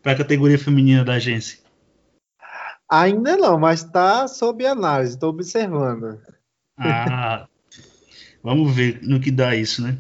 [0.05, 1.59] a categoria feminina da agência?
[2.89, 6.21] Ainda não, mas está sob análise, estou observando.
[6.79, 7.49] Ah,
[8.45, 9.99] vamos ver no que dá isso, né?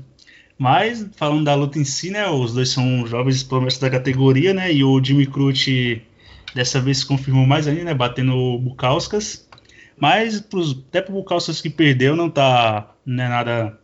[0.56, 2.28] Mas, falando da luta em si, né?
[2.28, 4.72] Os dois são jovens promessas da categoria, né?
[4.72, 6.06] E o Jimmy Crute
[6.54, 7.94] Dessa vez se confirmou mais ainda, né?
[7.94, 9.48] Batendo o Bukauskas.
[9.96, 13.79] Mas pros, até pro Bukauskas que perdeu, não tá não é nada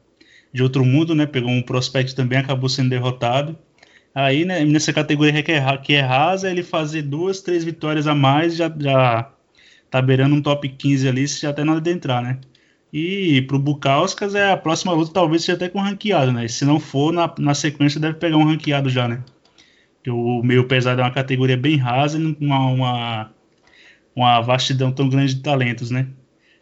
[0.56, 1.26] de outro mundo, né?
[1.26, 3.56] Pegou um prospect também, acabou sendo derrotado.
[4.14, 8.14] Aí, né, nessa categoria que é, que é rasa, ele fazer duas, três vitórias a
[8.14, 9.30] mais já, já
[9.90, 12.38] tá beirando um top 15 ali, se já até nada de entrar, né?
[12.90, 16.48] E pro Bukauskas é a próxima luta, talvez seja até com ranqueado, né?
[16.48, 19.22] Se não for, na, na sequência deve pegar um ranqueado já, né?
[20.02, 23.30] Que o meio pesado é uma categoria bem rasa e uma, uma,
[24.14, 26.08] uma vastidão tão grande de talentos, né?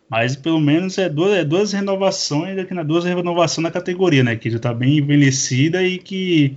[0.09, 4.37] Mas pelo menos é duas, é duas renovações, aqui na duas renovações na categoria, né?
[4.37, 6.57] Que já tá bem envelhecida e que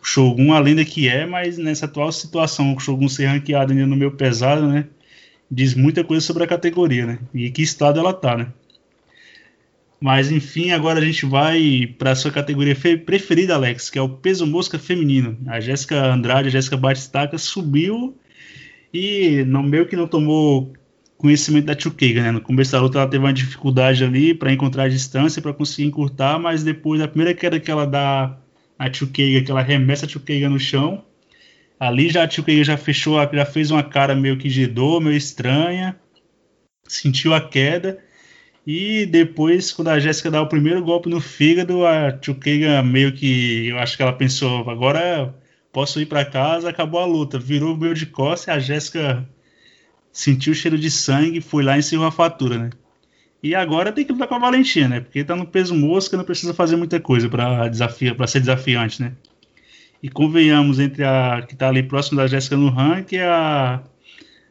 [0.00, 3.86] o Shogun, a lenda que é, mas nessa atual situação, o Shogun ser ranqueado ainda
[3.86, 4.86] no meio pesado, né?
[5.50, 7.18] Diz muita coisa sobre a categoria, né?
[7.34, 8.48] E que estado ela tá, né?
[10.00, 14.08] Mas enfim, agora a gente vai para a sua categoria preferida, Alex, que é o
[14.08, 15.36] peso mosca feminino.
[15.46, 18.16] A Jéssica Andrade, a Jéssica Batistaca subiu
[18.94, 20.72] e no meio que não tomou
[21.18, 22.30] conhecimento da Chukeiga, né?
[22.30, 25.88] No começo da luta ela teve uma dificuldade ali para encontrar a distância, para conseguir
[25.88, 28.38] encurtar, mas depois da primeira queda que ela dá
[28.78, 31.04] a Chukeiga, que ela remessa a Chukeiga no chão,
[31.78, 35.16] ali já a Chukeiga já fechou, já fez uma cara meio que de dor, meio
[35.16, 35.96] estranha,
[36.86, 37.98] sentiu a queda
[38.70, 43.68] e depois, quando a Jéssica dá o primeiro golpe no fígado, a Chukeiga meio que.
[43.68, 45.34] Eu acho que ela pensou, agora
[45.72, 47.38] posso ir para casa, acabou a luta.
[47.38, 49.26] Virou meio de costas e a Jéssica
[50.12, 52.70] sentiu o cheiro de sangue, foi lá e encerrou a fatura, né?
[53.42, 55.00] E agora tem que lutar com a Valentina, né?
[55.00, 59.00] Porque tá no peso mosca, não precisa fazer muita coisa para desafiar, para ser desafiante,
[59.00, 59.12] né?
[60.02, 63.82] E convenhamos entre a que tá ali próximo da Jéssica no ranking, a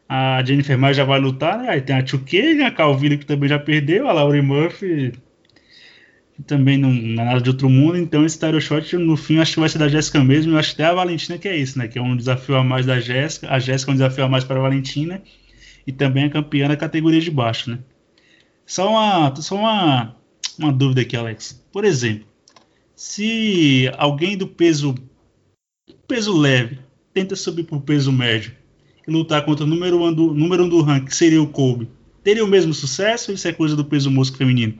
[0.09, 1.69] a Jennifer Mai já vai lutar, né?
[1.69, 5.11] Aí tem a Chuke, a Calvillo que também já perdeu, a Laurie Murphy
[6.37, 9.39] que também não, não, é nada de outro mundo, então esse title shot no fim
[9.39, 11.57] acho que vai ser da Jéssica mesmo, eu acho que até a Valentina que é
[11.57, 11.87] isso, né?
[11.87, 14.43] Que é um desafio a mais da Jéssica, a Jéssica é um desafio a mais
[14.43, 15.19] para a Valentina
[15.87, 17.79] e também a campeã da categoria de baixo, né?
[18.65, 20.15] Só uma, só uma,
[20.59, 21.65] uma dúvida aqui, Alex.
[21.71, 22.27] Por exemplo,
[22.93, 24.93] se alguém do peso
[26.05, 26.79] peso leve
[27.13, 28.53] tenta subir para o peso médio,
[29.07, 31.89] e lutar contra o número um do, número um do ranking, que seria o Kobe,
[32.23, 34.77] teria o mesmo sucesso ou isso é coisa do peso mosco feminino?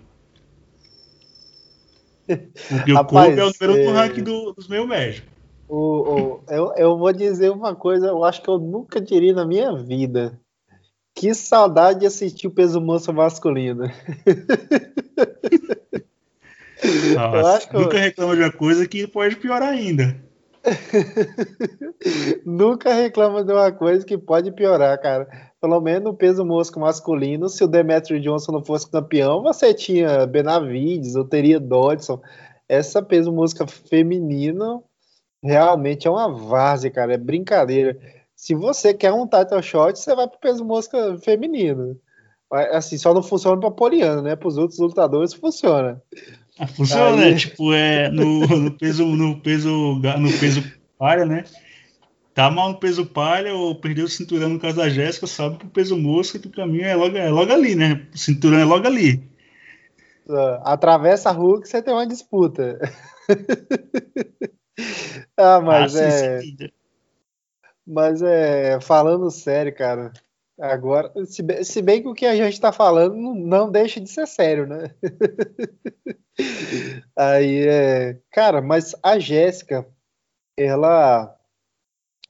[2.67, 5.24] Porque Rapaz, o Kobe é o número um do é- ranking do, dos meio médio.
[5.70, 9.46] O, o, eu, eu vou dizer uma coisa, eu acho que eu nunca diria na
[9.46, 10.39] minha vida.
[11.17, 13.86] Que saudade de assistir o peso moço masculino.
[17.15, 20.15] Nossa, que nunca reclama de uma coisa que pode piorar ainda.
[22.45, 25.27] Nunca reclama de uma coisa que pode piorar, cara.
[25.60, 30.27] Pelo menos no peso mosco masculino, se o Demetrio Johnson não fosse campeão, você tinha
[30.27, 32.21] Benavides, ou teria Dodson.
[32.69, 34.84] Essa peso mosca feminino
[35.43, 37.15] realmente é uma várzea, cara.
[37.15, 37.97] É brincadeira.
[38.38, 42.00] Se você quer um title shot, você vai pro peso mosca feminino.
[42.71, 44.36] Assim, só não funciona pra Poliano, né?
[44.36, 46.00] Para os outros lutadores funciona.
[46.60, 47.32] Ah, funciona, Aí...
[47.32, 47.36] né?
[47.36, 50.63] Tipo, é no, no, peso, no peso, no peso
[51.00, 51.45] palha, né?
[52.36, 55.69] Tá mal no peso palha ou perdeu o cinturão no caso da Jéssica, sabe pro
[55.69, 58.08] peso mosca que o caminho é logo, é logo ali, né?
[58.13, 59.28] O cinturão é logo ali.
[60.63, 62.80] Atravessa a rua que você tem uma disputa.
[65.36, 66.41] ah, mas ah, é.
[67.88, 68.80] Mas é.
[68.82, 70.12] Falando sério, cara.
[70.60, 74.10] Agora, se bem, se bem, que o que a gente está falando não, deixa de
[74.10, 74.93] ser sério, né?
[77.15, 78.19] Aí é.
[78.32, 79.88] Cara, mas a Jéssica,
[80.58, 81.34] ela.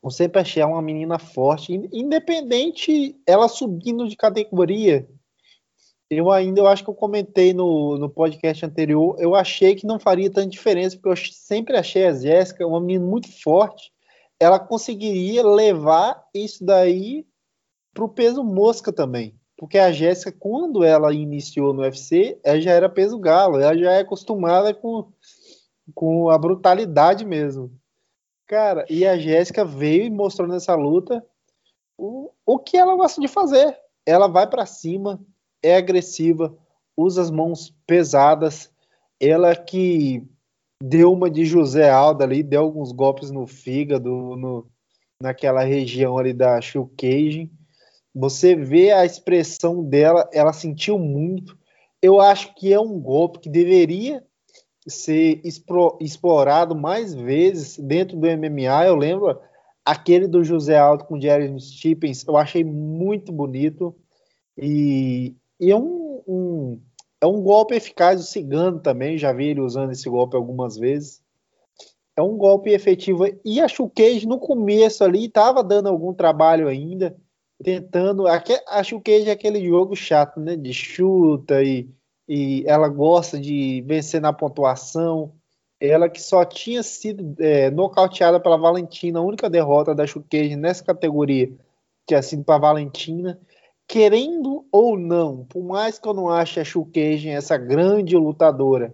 [0.03, 5.09] Eu sempre achei uma menina forte, independente ela subindo de categoria.
[6.09, 9.99] Eu ainda, eu acho que eu comentei no, no podcast anterior, eu achei que não
[9.99, 13.91] faria tanta diferença, porque eu sempre achei a Jéssica uma menina muito forte.
[14.39, 17.25] Ela conseguiria levar isso daí
[17.93, 19.35] para o peso mosca também.
[19.57, 23.91] Porque a Jéssica, quando ela iniciou no UFC, ela já era peso galo, ela já
[23.93, 25.11] é acostumada com,
[25.95, 27.71] com a brutalidade mesmo.
[28.45, 31.25] Cara, e a Jéssica veio e mostrou nessa luta
[31.97, 33.77] o, o que ela gosta de fazer.
[34.05, 35.19] Ela vai para cima,
[35.61, 36.55] é agressiva,
[36.95, 38.71] usa as mãos pesadas.
[39.19, 40.23] Ela que
[40.81, 44.67] deu uma de José Alda ali, deu alguns golpes no fígado, no,
[45.21, 47.51] naquela região ali da Shulcage.
[48.13, 51.57] Você vê a expressão dela, ela sentiu muito.
[52.01, 54.23] Eu acho que é um golpe que deveria
[54.87, 55.41] ser
[55.99, 58.85] explorado mais vezes dentro do MMA.
[58.85, 59.39] Eu lembro
[59.83, 63.95] aquele do José Aldo com Jeremy Stephens, eu achei muito bonito.
[64.57, 66.06] E, e é um,
[67.21, 68.19] é um golpe eficaz.
[68.21, 71.21] O Cigano também, já vi ele usando esse golpe algumas vezes.
[72.15, 73.25] é um golpe efetivo.
[73.45, 77.15] E a Showcase no começo ali estava dando algum trabalho ainda,
[77.63, 78.25] tentando.
[78.27, 80.55] A Showcase é aquele jogo chato, né?
[80.55, 81.89] De chuta e,
[82.27, 85.33] e ela gosta de vencer na pontuação.
[85.79, 90.83] Ela que só tinha sido é, nocauteada pela Valentina, a única derrota da Showcase nessa
[90.83, 91.51] categoria
[92.07, 93.39] tinha sido para Valentina.
[93.87, 98.93] Querendo ou não, por mais que eu não ache a Showcase essa grande lutadora,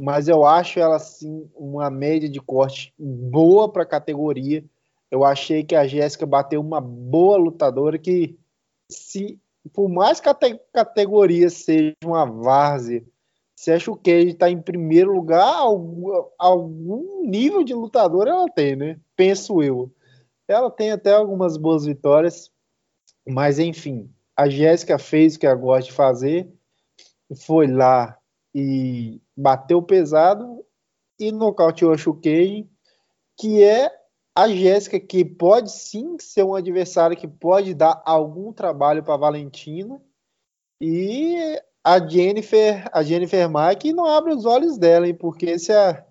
[0.00, 4.64] mas eu acho ela sim uma média de corte boa para a categoria.
[5.10, 8.38] Eu achei que a Jéssica bateu uma boa lutadora que
[8.90, 9.40] se
[9.72, 10.36] por mais que a
[10.72, 13.04] categoria seja uma várzea,
[13.54, 19.00] se a Shukei está em primeiro lugar, algum, algum nível de lutador ela tem, né?
[19.16, 19.92] Penso eu.
[20.46, 22.50] Ela tem até algumas boas vitórias,
[23.26, 26.48] mas enfim, a Jéssica fez o que ela gosta de fazer,
[27.44, 28.16] foi lá
[28.54, 30.64] e bateu pesado
[31.18, 32.70] e nocauteou a Shukei,
[33.36, 33.90] que é
[34.36, 40.00] a Jéssica, que pode sim ser um adversário que pode dar algum trabalho para Valentina.
[40.80, 45.14] E a Jennifer, a Jennifer Mike não abre os olhos dela, hein?
[45.14, 46.06] Porque se a,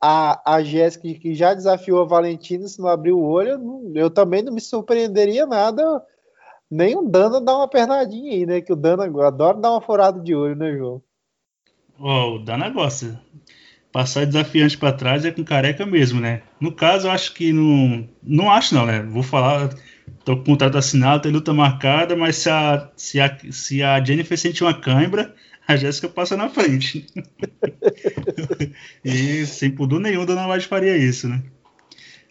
[0.00, 3.92] a, a Jéssica, que já desafiou a Valentina, se não abrir o olho, eu, não,
[3.94, 6.04] eu também não me surpreenderia nada.
[6.70, 8.60] Nem o Dana dá uma pernadinha aí, né?
[8.60, 11.02] Que o Dana adora dar uma furada de olho, né, João?
[11.98, 13.20] Oh, o Dana gosta.
[13.90, 16.42] Passar desafiante para trás é com careca mesmo, né?
[16.60, 18.06] No caso, eu acho que não.
[18.22, 19.02] Não acho, não, né?
[19.02, 19.70] Vou falar.
[20.24, 24.38] Tô com contrato assinado, tem luta marcada, mas se a, se a, se a Jennifer
[24.38, 25.34] sentir uma cãibra,
[25.66, 27.06] a Jéssica passa na frente.
[29.04, 31.42] e sem pudor nenhum, Dona White faria isso, né?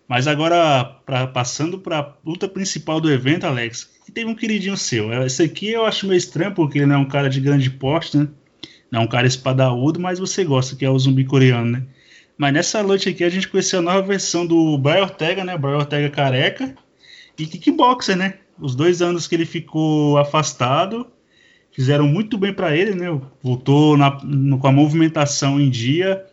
[0.07, 4.77] Mas agora, pra, passando para a luta principal do evento, Alex, que teve um queridinho
[4.77, 5.11] seu.
[5.25, 8.15] Esse aqui eu acho meio estranho, porque ele não é um cara de grande porte,
[8.17, 8.29] né?
[8.89, 11.83] Não é um cara espadaúdo, mas você gosta, que é o zumbi coreano, né?
[12.37, 15.57] Mas nessa noite aqui a gente conheceu a nova versão do Brian Ortega, né?
[15.57, 16.73] Brian Ortega careca
[17.37, 18.35] e kickboxer, né?
[18.57, 21.05] Os dois anos que ele ficou afastado
[21.73, 23.07] fizeram muito bem para ele, né?
[23.43, 26.25] Voltou na, no, com a movimentação em dia,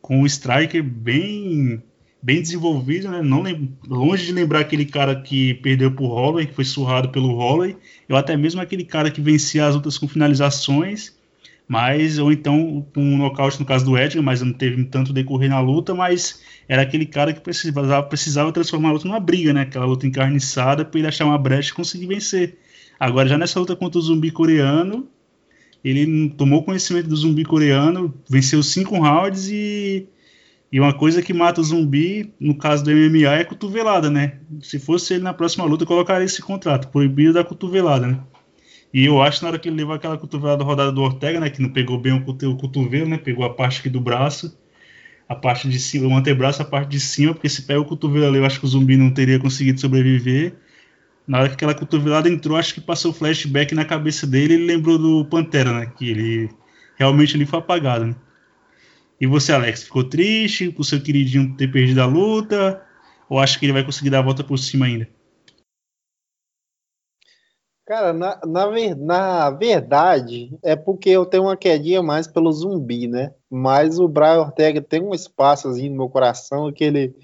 [0.00, 1.80] com o striker bem
[2.22, 3.20] bem desenvolvido, né?
[3.22, 3.42] Não
[3.88, 7.76] longe de lembrar aquele cara que perdeu pro Holloway, que foi surrado pelo Holloway,
[8.08, 11.14] ou até mesmo aquele cara que vencia as lutas com finalizações
[11.72, 15.58] mas ou então um nocaute no caso do Edgar, mas não teve tanto decorrer na
[15.58, 19.62] luta, mas era aquele cara que precisava, precisava transformar a luta numa briga, né?
[19.62, 22.58] Aquela luta encarniçada para ele achar uma brecha e conseguir vencer.
[23.00, 25.08] Agora já nessa luta contra o zumbi coreano,
[25.82, 30.06] ele tomou conhecimento do zumbi coreano, venceu cinco rounds e
[30.72, 34.38] e uma coisa que mata o zumbi, no caso do MMA, é cotovelada, né?
[34.62, 38.20] Se fosse ele na próxima luta, eu colocaria esse contrato, proibido da cotovelada, né?
[38.92, 41.50] E eu acho que na hora que ele levou aquela cotovelada rodada do Ortega, né?
[41.50, 43.18] Que não pegou bem o, cotovelo, né?
[43.18, 44.58] Pegou a parte aqui do braço,
[45.28, 48.26] a parte de cima, o antebraço, a parte de cima, porque se pega o cotovelo
[48.26, 50.54] ali, eu acho que o zumbi não teria conseguido sobreviver.
[51.26, 54.96] Na hora que aquela cotovelada entrou, acho que passou flashback na cabeça dele, ele lembrou
[54.98, 55.92] do Pantera, né?
[55.98, 56.50] Que ele
[56.96, 58.14] realmente ali foi apagado, né?
[59.22, 62.84] E você, Alex, ficou triste por seu queridinho ter perdido a luta?
[63.30, 65.08] Ou acha que ele vai conseguir dar a volta por cima ainda?
[67.86, 73.32] Cara, na, na, na, verdade, é porque eu tenho uma quedinha mais pelo zumbi, né?
[73.48, 77.14] Mas o Brian Ortega tem um espaçozinho no meu coração que ele,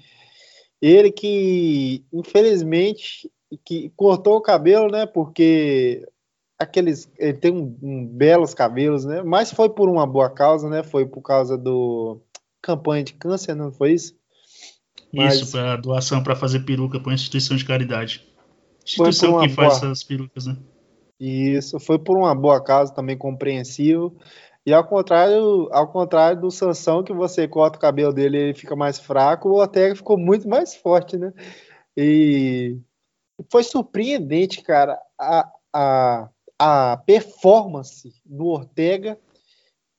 [0.81, 3.29] ele que, infelizmente,
[3.65, 5.05] que cortou o cabelo, né?
[5.05, 6.07] Porque
[6.59, 9.23] aqueles, ele tem um, um, belos cabelos, né?
[9.23, 10.83] Mas foi por uma boa causa, né?
[10.83, 12.19] Foi por causa do
[12.61, 14.13] campanha de câncer, não foi isso?
[15.13, 15.35] Mas...
[15.35, 18.27] Isso, para doação para fazer peruca para uma instituição de caridade.
[18.85, 19.91] Instituição que faz boa...
[19.91, 20.57] essas perucas, né?
[21.19, 24.15] Isso, foi por uma boa causa também compreensível.
[24.65, 28.53] E ao contrário, ao contrário do Sansão, que você corta o cabelo dele e ele
[28.53, 31.33] fica mais fraco, o Ortega ficou muito mais forte, né?
[31.97, 32.77] E
[33.51, 39.17] foi surpreendente, cara, a, a, a performance do Ortega.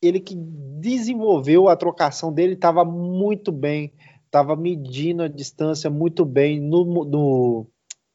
[0.03, 3.93] Ele que desenvolveu a trocação dele estava muito bem,
[4.25, 7.67] estava medindo a distância muito bem no, no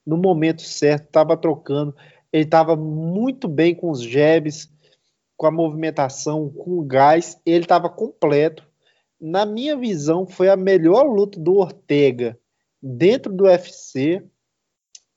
[0.06, 1.96] no momento certo, estava trocando.
[2.32, 4.70] Ele estava muito bem com os jabs,
[5.36, 7.40] com a movimentação, com o gás.
[7.46, 8.68] Ele estava completo.
[9.20, 12.38] Na minha visão, foi a melhor luta do Ortega
[12.82, 14.24] dentro do UFC.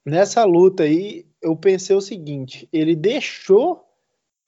[0.06, 3.84] Nessa luta aí, eu pensei o seguinte: ele deixou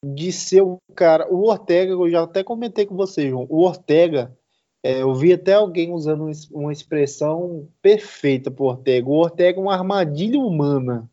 [0.03, 1.31] de ser um cara.
[1.31, 3.45] O Ortega, eu já até comentei com você, João.
[3.49, 4.35] O Ortega
[4.83, 9.07] é, eu vi até alguém usando uma expressão perfeita para Ortega.
[9.07, 11.09] O Ortega é uma armadilha humana.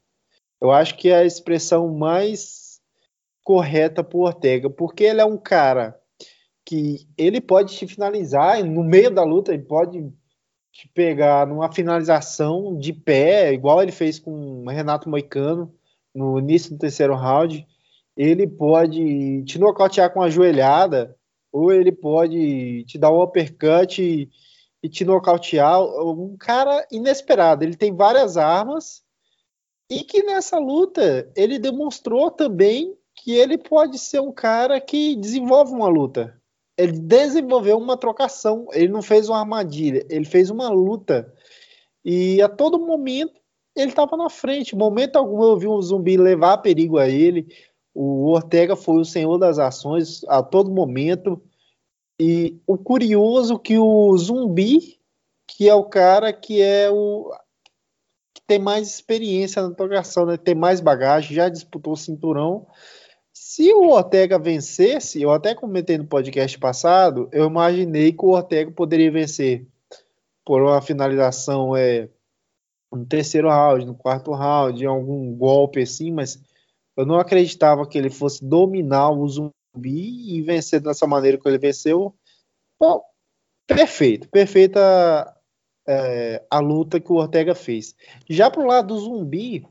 [0.60, 2.80] Eu acho que é a expressão mais
[3.44, 5.98] correta para Ortega, porque ele é um cara
[6.64, 10.12] que ele pode te finalizar no meio da luta, ele pode
[10.78, 15.74] te pegar numa finalização de pé, igual ele fez com o Renato Moicano
[16.14, 17.66] no início do terceiro round,
[18.16, 21.16] ele pode te nocautear com a joelhada,
[21.50, 24.30] ou ele pode te dar um uppercut e,
[24.80, 25.82] e te nocautear.
[25.82, 27.64] Um cara inesperado.
[27.64, 29.02] Ele tem várias armas
[29.90, 35.72] e que nessa luta ele demonstrou também que ele pode ser um cara que desenvolve
[35.72, 36.37] uma luta.
[36.78, 41.34] Ele desenvolveu uma trocação, ele não fez uma armadilha, ele fez uma luta.
[42.04, 43.38] E a todo momento
[43.74, 44.76] ele estava na frente.
[44.76, 47.46] Momento algum eu vi um zumbi levar perigo a ele.
[47.94, 51.42] O Ortega foi o senhor das ações a todo momento.
[52.20, 54.98] E o curioso que o zumbi,
[55.46, 57.32] que é o cara que é o
[58.34, 60.36] que tem mais experiência na trocação, né?
[60.36, 62.66] tem mais bagagem, já disputou o cinturão.
[63.40, 68.68] Se o Ortega vencesse, eu até comentei no podcast passado, eu imaginei que o Ortega
[68.72, 69.64] poderia vencer
[70.44, 72.08] por uma finalização é,
[72.90, 76.42] no terceiro round, no quarto round, algum golpe assim, mas
[76.96, 79.52] eu não acreditava que ele fosse dominar o zumbi
[80.36, 82.12] e vencer dessa maneira que ele venceu.
[82.78, 83.00] Bom,
[83.68, 85.32] perfeito, perfeita
[85.86, 87.94] é, a luta que o Ortega fez.
[88.28, 89.64] Já pro lado do zumbi,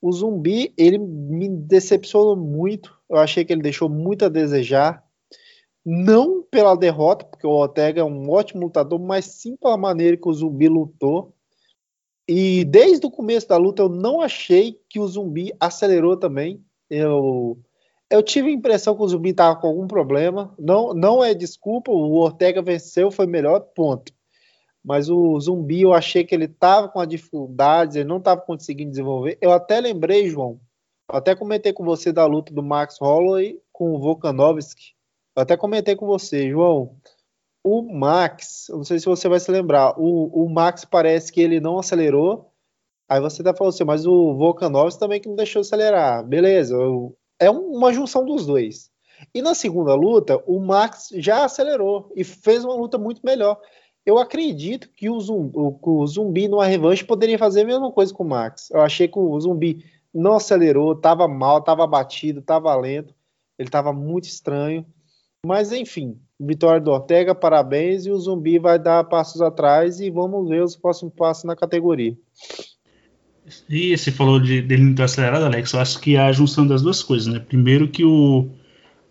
[0.00, 2.93] o zumbi ele me decepcionou muito.
[3.14, 5.04] Eu achei que ele deixou muito a desejar.
[5.86, 10.28] Não pela derrota, porque o Ortega é um ótimo lutador, mas sim pela maneira que
[10.28, 11.32] o zumbi lutou.
[12.26, 16.64] E desde o começo da luta eu não achei que o zumbi acelerou também.
[16.90, 17.58] Eu,
[18.10, 20.52] eu tive a impressão que o zumbi estava com algum problema.
[20.58, 24.12] Não, não é desculpa, o Ortega venceu, foi melhor, ponto.
[24.82, 29.38] Mas o zumbi eu achei que ele estava com dificuldades, ele não estava conseguindo desenvolver.
[29.40, 30.58] Eu até lembrei, João,
[31.16, 34.94] até comentei com você da luta do Max Holloway com o Volkanovski.
[35.36, 36.96] Eu até comentei com você, João
[37.64, 41.58] o Max, não sei se você vai se lembrar, o, o Max parece que ele
[41.58, 42.52] não acelerou.
[43.08, 46.22] Aí você até falou assim, mas o Volkanovski também que não deixou acelerar.
[46.26, 48.90] Beleza, eu, é uma junção dos dois.
[49.34, 53.58] E na segunda luta, o Max já acelerou e fez uma luta muito melhor.
[54.04, 58.12] Eu acredito que o Zumbi, o, o zumbi numa revanche poderia fazer a mesma coisa
[58.12, 58.70] com o Max.
[58.70, 59.82] Eu achei que o Zumbi
[60.14, 63.14] não acelerou, estava mal, estava batido, estava lento,
[63.58, 64.86] ele estava muito estranho.
[65.44, 70.48] Mas enfim, vitória do Ortega, parabéns, e o Zumbi vai dar passos atrás e vamos
[70.48, 72.16] ver os próximos passos na categoria.
[73.68, 76.66] E você falou de, dele não ter acelerado, Alex, eu acho que é a junção
[76.66, 77.38] das duas coisas, né?
[77.38, 78.48] Primeiro que o,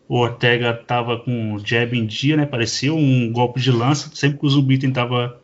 [0.08, 2.46] o Ortega tava com o jab em dia, né?
[2.46, 5.40] Parecia um golpe de lança, sempre que o Zumbi tentava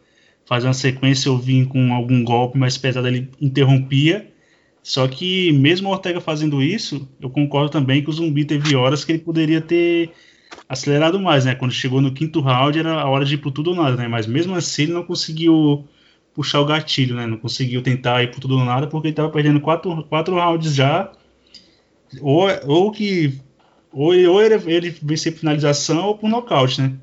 [0.45, 4.33] fazer uma sequência ou vir com algum golpe mais pesado, ele interrompia.
[4.89, 9.05] Só que mesmo o Ortega fazendo isso, eu concordo também que o Zumbi teve horas
[9.05, 10.09] que ele poderia ter
[10.67, 11.53] acelerado mais, né?
[11.53, 14.07] Quando chegou no quinto round era a hora de ir pro tudo ou nada, né?
[14.07, 15.87] Mas mesmo assim ele não conseguiu
[16.33, 17.27] puxar o gatilho, né?
[17.27, 20.73] Não conseguiu tentar ir pro tudo ou nada porque ele tava perdendo quatro, quatro rounds
[20.73, 21.11] já.
[22.19, 23.39] Ou, ou que.
[23.93, 26.93] Ou, ou ele, ele vencer finalização ou por nocaute, né?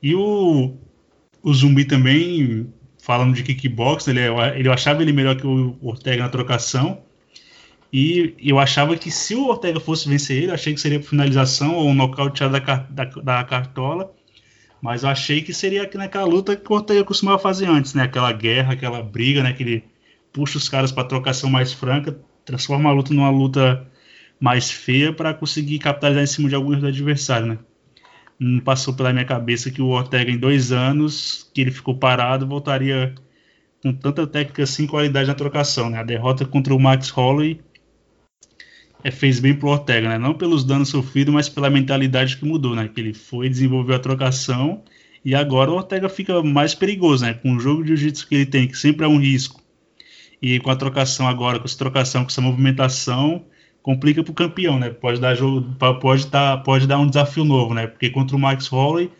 [0.00, 0.72] E o,
[1.42, 4.20] o Zumbi também, falando de kickbox, ele,
[4.54, 7.07] ele achava ele melhor que o Ortega na trocação.
[7.92, 11.74] E eu achava que se o Ortega fosse vencer ele, achei que seria por finalização
[11.74, 14.12] ou um nocaute da, da, da cartola.
[14.80, 18.04] Mas eu achei que seria naquela luta que o Ortega costumava fazer antes, né?
[18.04, 19.52] Aquela guerra, aquela briga, né?
[19.52, 19.84] Que ele
[20.32, 23.86] puxa os caras para trocação mais franca, transforma a luta numa luta
[24.38, 27.58] mais feia para conseguir capitalizar em cima de alguns do adversário, né?
[28.38, 32.46] Não passou pela minha cabeça que o Ortega, em dois anos, que ele ficou parado,
[32.46, 33.14] voltaria
[33.82, 35.98] com tanta técnica assim qualidade na trocação, né?
[35.98, 37.60] A derrota contra o Max Holloway
[39.04, 40.18] é, fez bem pro Ortega, né?
[40.18, 42.88] Não pelos danos sofridos, mas pela mentalidade que mudou, né?
[42.88, 44.82] Que ele foi, desenvolveu a trocação
[45.24, 47.34] e agora o Ortega fica mais perigoso, né?
[47.34, 49.62] Com o jogo de jiu-jitsu que ele tem, que sempre é um risco.
[50.40, 53.44] E com a trocação agora, com essa trocação, com essa movimentação,
[53.82, 54.90] complica pro campeão, né?
[54.90, 55.66] Pode dar jogo,
[56.00, 57.86] pode dar, pode dar um desafio novo, né?
[57.86, 59.10] Porque contra o Max Holloway,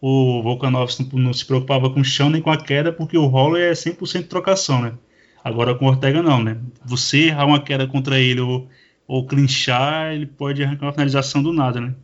[0.00, 3.26] o Volkanovski não, não se preocupava com o chão nem com a queda, porque o
[3.26, 4.92] Holloway é 100% trocação, né?
[5.42, 6.58] Agora com o Ortega não, né?
[6.84, 8.68] Você errar uma queda contra ele ou
[9.08, 11.94] ou clinchar, ele pode arrancar uma finalização do nada, né?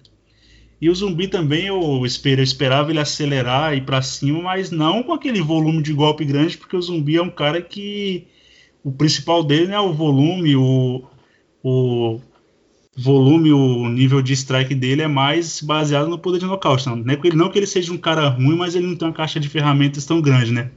[0.81, 5.03] E o zumbi também eu, esper, eu esperava ele acelerar e para cima, mas não
[5.03, 8.27] com aquele volume de golpe grande, porque o zumbi é um cara que
[8.83, 11.05] o principal dele é o volume, o,
[11.63, 12.21] o
[12.97, 16.87] volume, o nível de strike dele é mais baseado no poder de nocaute.
[16.87, 19.39] Não, não, não que ele seja um cara ruim, mas ele não tem uma caixa
[19.39, 20.71] de ferramentas tão grande, né?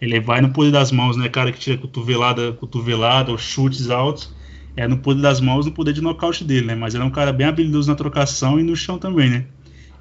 [0.00, 1.28] Ele vai no poder das mãos, né?
[1.28, 4.33] Cara que tira cotovelada, cotovelada, ou chutes altos
[4.76, 6.74] é no poder das mãos, no poder de nocaute dele, né?
[6.74, 9.46] Mas ele é um cara bem habilidoso na trocação e no chão também, né?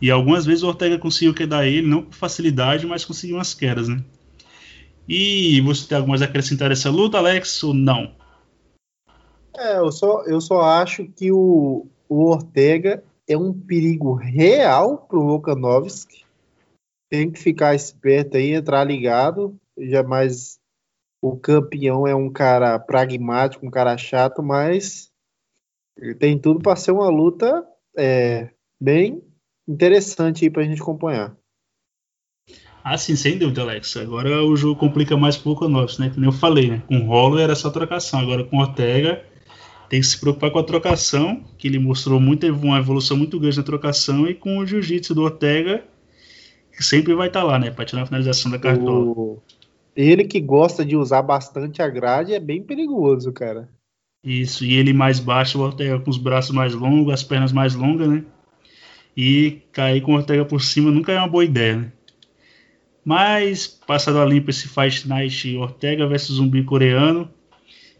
[0.01, 3.88] E algumas vezes o Ortega conseguiu quedar ele, não com facilidade, mas conseguiu umas quedas,
[3.88, 4.03] né?
[5.07, 8.15] E você tem algo mais a acrescentar essa luta, Alex, ou não?
[9.55, 15.24] É, eu só, eu só acho que o, o Ortega é um perigo real pro
[15.24, 16.26] Volkanovski.
[17.09, 19.55] Tem que ficar esperto aí, entrar ligado.
[19.78, 20.59] Jamais
[21.24, 25.09] o campeão é um cara pragmático, um cara chato, mas
[26.19, 27.65] tem tudo para ser uma luta
[27.97, 29.24] é, bem
[29.65, 31.34] interessante aí pra gente acompanhar.
[32.84, 33.95] Ah, sim, sem dúvida, Alex.
[33.95, 36.11] Agora o jogo complica mais pouco o nosso, né?
[36.13, 36.84] Como eu falei, né?
[36.88, 38.19] Com o Rolo era só trocação.
[38.19, 39.24] Agora com o Ortega
[39.88, 43.55] tem que se preocupar com a trocação, que ele mostrou muito, uma evolução muito grande
[43.55, 45.86] na trocação, e com o jiu-jitsu do Ortega,
[46.76, 47.71] que sempre vai estar tá lá, né?
[47.71, 49.05] Para tirar a finalização da cartola.
[49.05, 49.41] O...
[49.95, 53.69] Ele que gosta de usar bastante a grade é bem perigoso, cara.
[54.23, 57.75] Isso, e ele mais baixo, o Ortega com os braços mais longos, as pernas mais
[57.75, 58.23] longas, né?
[59.15, 61.91] E cair com o Ortega por cima nunca é uma boa ideia, né?
[63.05, 67.29] Mas, passado a limpo esse Fight Night Ortega versus Zumbi coreano,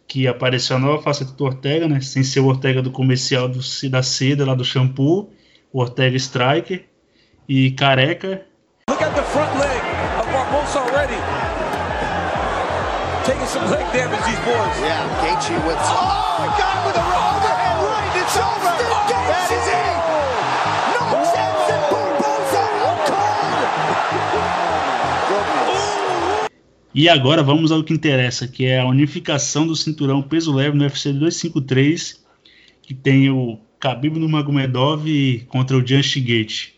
[0.08, 2.00] que apareceu a nova faceta do Ortega, né?
[2.00, 5.30] Sem ser o Ortega do comercial do, da seda, lá do shampoo,
[5.74, 6.86] o Ortega Striker
[7.50, 8.46] e careca.
[8.90, 9.53] Look at the front
[13.54, 14.76] some leg damage, these boys.
[14.82, 15.78] Yeah, Gaethje with...
[15.78, 18.12] Oh, got him with a overhand right.
[18.18, 18.74] It's over.
[19.30, 19.94] That is it.
[26.96, 30.84] E agora vamos ao que interessa, que é a unificação do cinturão peso leve no
[30.84, 32.24] UFC 253,
[32.84, 35.04] que tem o Khabib Nurmagomedov
[35.48, 36.74] contra o Jan Gate.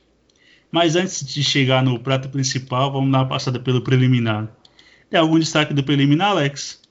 [0.72, 4.55] Mas antes de chegar no prato principal, vamos dar uma passada pelo preliminar.
[5.16, 6.82] Tem algum destaque do preliminar, Alex?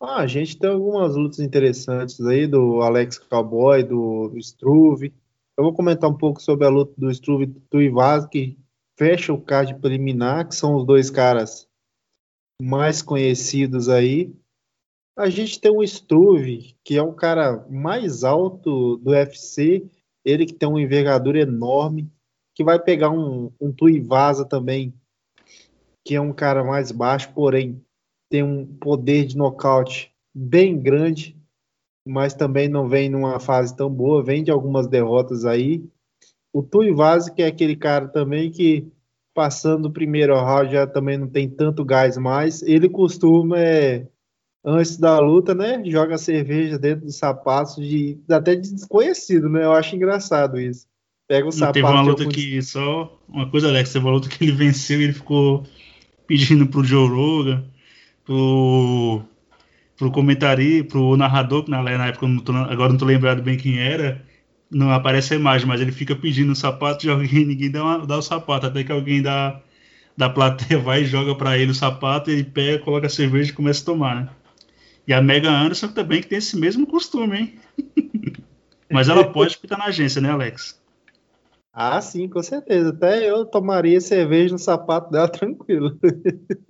[0.00, 5.14] Ah, a gente tem algumas lutas interessantes aí do Alex Cowboy, do, Struve.
[5.56, 8.58] Eu vou comentar um pouco sobre a luta do Struve e do Tuivaz, que
[8.98, 11.68] fecha o card preliminar, que são os dois caras
[12.60, 14.34] mais conhecidos aí.
[15.16, 19.88] A gente tem o Struve, que é o cara mais alto do UFC,
[20.24, 22.10] ele que tem uma envergadura enorme,
[22.56, 24.92] que vai pegar um, um Tuivasa também,
[26.08, 27.84] que é um cara mais baixo, porém
[28.30, 31.36] tem um poder de nocaute bem grande,
[32.02, 35.84] mas também não vem numa fase tão boa, vem de algumas derrotas aí.
[36.50, 38.90] O Tuivasa, que é aquele cara também que
[39.34, 42.62] passando o primeiro round já também não tem tanto gás mais.
[42.62, 44.08] Ele costuma, é,
[44.64, 49.62] antes da luta, né, joga cerveja dentro dos sapatos de até de desconhecido, né?
[49.62, 50.86] Eu acho engraçado isso.
[51.28, 51.74] Pega o sapato.
[51.74, 52.32] Teve uma luta algum...
[52.32, 55.66] que só uma coisa, Alex, teve uma luta que ele venceu e ele ficou
[56.28, 57.64] pedindo pro Joe Rogan,
[58.24, 59.24] pro
[59.96, 63.56] pro comentarista, pro narrador, que na, na época não tô, agora não tô lembrado bem
[63.56, 64.24] quem era,
[64.70, 68.06] não aparece a imagem, mas ele fica pedindo o sapato de alguém, ninguém dá, uma,
[68.06, 69.60] dá o sapato, até que alguém da,
[70.16, 73.54] da plateia vai e joga para ele o sapato, ele pega, coloca a cerveja e
[73.54, 74.28] começa a tomar, né?
[75.04, 77.54] E a Mega Anderson também que tem esse mesmo costume, hein?
[78.92, 80.77] mas ela pode porque tá na agência, né, Alex?
[81.80, 82.88] Ah, sim, com certeza.
[82.88, 85.96] Até eu tomaria cerveja no sapato dela tranquilo.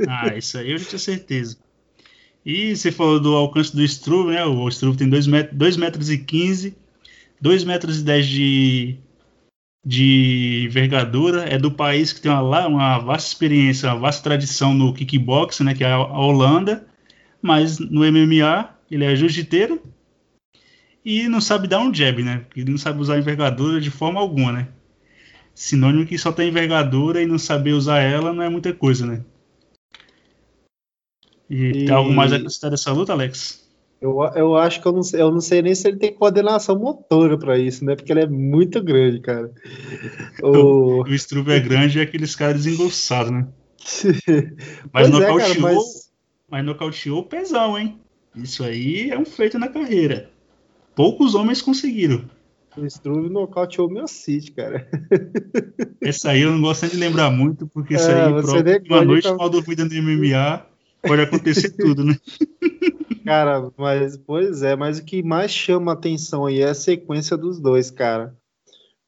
[0.06, 1.56] ah, isso aí eu tinha certeza.
[2.44, 4.44] E você falou do alcance do Struve, né?
[4.44, 6.76] O Struve tem 2 metros, metros e 15
[7.40, 8.96] 2 metros e 10 de,
[9.82, 14.92] de envergadura, é do país que tem uma, uma vasta experiência, uma vasta tradição no
[14.92, 16.86] kickboxing, né, que é a Holanda,
[17.40, 19.80] mas no MMA ele é jiu-jiteiro
[21.02, 22.44] e não sabe dar um jab, né?
[22.54, 24.68] Ele não sabe usar envergadura de forma alguma, né?
[25.58, 29.24] Sinônimo que só tem envergadura e não saber usar ela não é muita coisa, né?
[31.50, 31.72] E, e...
[31.86, 33.68] tem algo mais a acrescentar dessa luta, Alex?
[34.00, 36.78] Eu, eu acho que eu não, sei, eu não sei nem se ele tem coordenação
[36.78, 37.96] motora para isso, né?
[37.96, 39.50] Porque ele é muito grande, cara.
[40.40, 43.48] O, o Struve é grande e é aqueles caras desengolçados, né?
[44.92, 46.12] mas, nocauteou, é, cara, mas...
[46.48, 47.98] mas nocauteou pesão, hein?
[48.36, 50.30] Isso aí é um feito na carreira.
[50.94, 52.24] Poucos homens conseguiram.
[52.80, 54.88] O Struve nocauteou o meu City, cara.
[56.00, 58.32] Essa aí eu não gosto de lembrar muito, porque isso é, aí,
[58.88, 59.34] uma noite tá...
[59.34, 60.66] mal dormida no MMA,
[61.02, 62.16] pode acontecer tudo, né?
[63.24, 67.60] Cara, mas pois é, mas o que mais chama atenção aí é a sequência dos
[67.60, 68.36] dois, cara.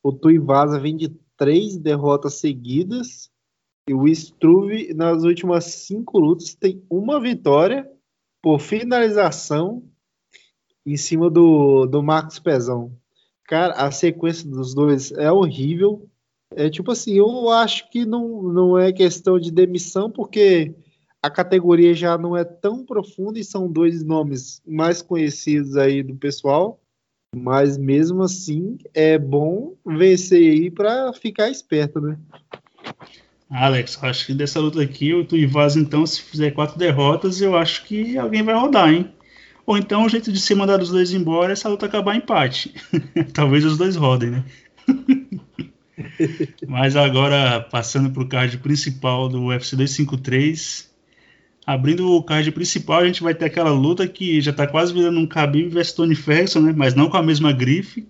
[0.03, 3.31] O Tuivasa vem de três derrotas seguidas
[3.89, 7.89] e o Struve nas últimas cinco lutas tem uma vitória
[8.43, 9.83] por finalização
[10.85, 12.93] em cima do, do Marcos Pezão.
[13.51, 16.09] Cara, a sequência dos dois é horrível.
[16.55, 20.73] É tipo assim, eu acho que não, não é questão de demissão, porque
[21.21, 26.15] a categoria já não é tão profunda e são dois nomes mais conhecidos aí do
[26.15, 26.81] pessoal,
[27.35, 32.17] mas mesmo assim é bom vencer aí para ficar esperto, né?
[33.51, 37.85] Alex, acho que dessa luta aqui, o Tuivaz, então, se fizer quatro derrotas, eu acho
[37.85, 39.13] que alguém vai rodar, hein?
[39.71, 42.19] Ou então o jeito de ser mandar os dois embora é essa luta acabar em
[42.19, 42.75] empate.
[43.33, 44.45] Talvez os dois rodem, né?
[46.67, 50.91] Mas agora, passando para o card principal do UFC 253,
[51.65, 55.21] abrindo o card principal, a gente vai ter aquela luta que já está quase virando
[55.21, 56.75] um Khabib vs Tony Ferguson, né?
[56.77, 58.05] Mas não com a mesma grife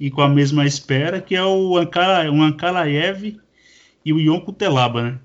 [0.00, 3.38] e com a mesma espera, que é o Ankara, o Ankalaev
[4.04, 5.18] e o Yonko Telaba, né?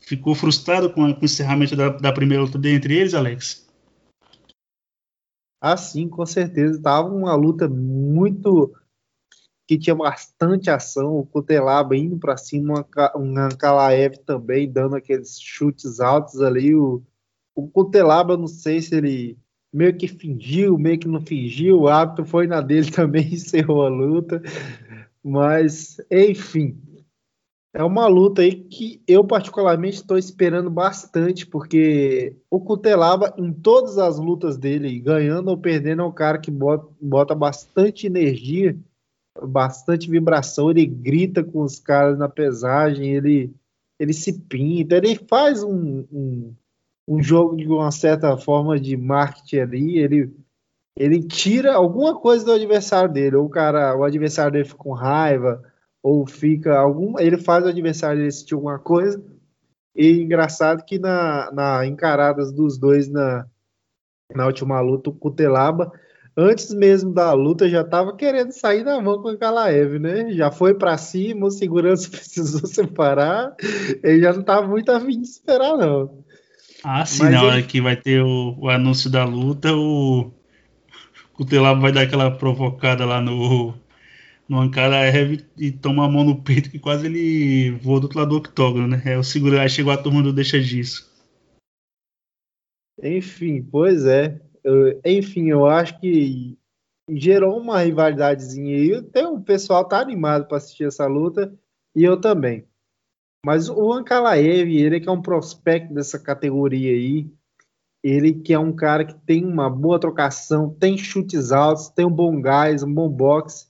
[0.00, 3.65] Ficou frustrado com, com o encerramento da, da, primeira luta entre eles, Alex?
[5.68, 6.80] Ah, sim, com certeza.
[6.80, 8.72] Tava uma luta muito
[9.66, 11.18] que tinha bastante ação.
[11.18, 12.86] O Kutelaba indo para cima,
[13.16, 16.72] o Ankalaev também dando aqueles chutes altos ali.
[16.72, 17.02] O,
[17.52, 19.36] o Kutelaba, não sei se ele
[19.72, 21.80] meio que fingiu, meio que não fingiu.
[21.80, 24.40] O árbitro foi na dele também, encerrou a luta.
[25.20, 26.80] Mas, enfim,
[27.76, 33.98] é uma luta aí que eu particularmente estou esperando bastante, porque o Cutelaba, em todas
[33.98, 38.74] as lutas dele, ganhando ou perdendo, é um cara que bota, bota bastante energia,
[39.42, 43.54] bastante vibração, ele grita com os caras na pesagem, ele,
[44.00, 46.54] ele se pinta, ele faz um, um,
[47.06, 50.34] um jogo de uma certa forma de marketing ali, ele,
[50.96, 54.94] ele tira alguma coisa do adversário dele, ou o cara, o adversário dele fica com
[54.94, 55.62] raiva,
[56.02, 57.18] ou fica algum.
[57.18, 59.22] Ele faz o adversário decidir alguma coisa.
[59.94, 63.46] E engraçado que na, na encaradas dos dois na,
[64.34, 65.90] na última luta, o Cutelaba,
[66.36, 70.32] antes mesmo da luta, já estava querendo sair na mão com o Kalaev, né?
[70.32, 73.54] Já foi para cima, o segurança precisou separar,
[74.02, 76.24] ele já não estava muito afim de esperar, não.
[76.84, 77.46] Ah, sim, Mas na ele...
[77.46, 80.30] hora que vai ter o, o anúncio da luta, o
[81.32, 83.74] Cutelaba vai dar aquela provocada lá no
[84.48, 88.18] no Ankara heavy e toma a mão no peito que quase ele voa do outro
[88.18, 89.02] lado do octógono, né?
[89.04, 91.12] É o seguro, aí chegou a turma do deixa disso.
[93.02, 94.40] Enfim, pois é.
[94.62, 96.58] Eu, enfim, eu acho que
[97.10, 98.94] gerou uma rivalidadezinha aí.
[98.94, 101.52] Até o pessoal tá animado para assistir essa luta
[101.94, 102.66] e eu também.
[103.44, 107.30] Mas o Ankalaev, ele que é um prospecto dessa categoria aí,
[108.02, 112.10] ele que é um cara que tem uma boa trocação, tem chutes altos, tem um
[112.10, 113.68] bom gás, um bom boxe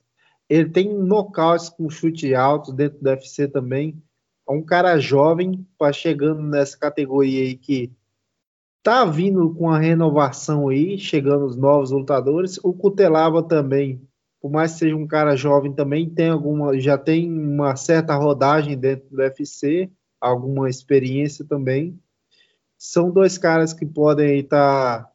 [0.48, 4.02] ele tem nocautes com chute alto dentro do UFC também.
[4.48, 7.92] É um cara jovem, tá chegando nessa categoria aí que
[8.82, 12.58] tá vindo com a renovação aí, chegando os novos lutadores.
[12.62, 14.00] O Cutelaba também,
[14.40, 18.78] por mais que seja um cara jovem, também tem alguma, já tem uma certa rodagem
[18.78, 19.90] dentro do UFC,
[20.20, 21.98] alguma experiência também.
[22.78, 25.10] São dois caras que podem estar tá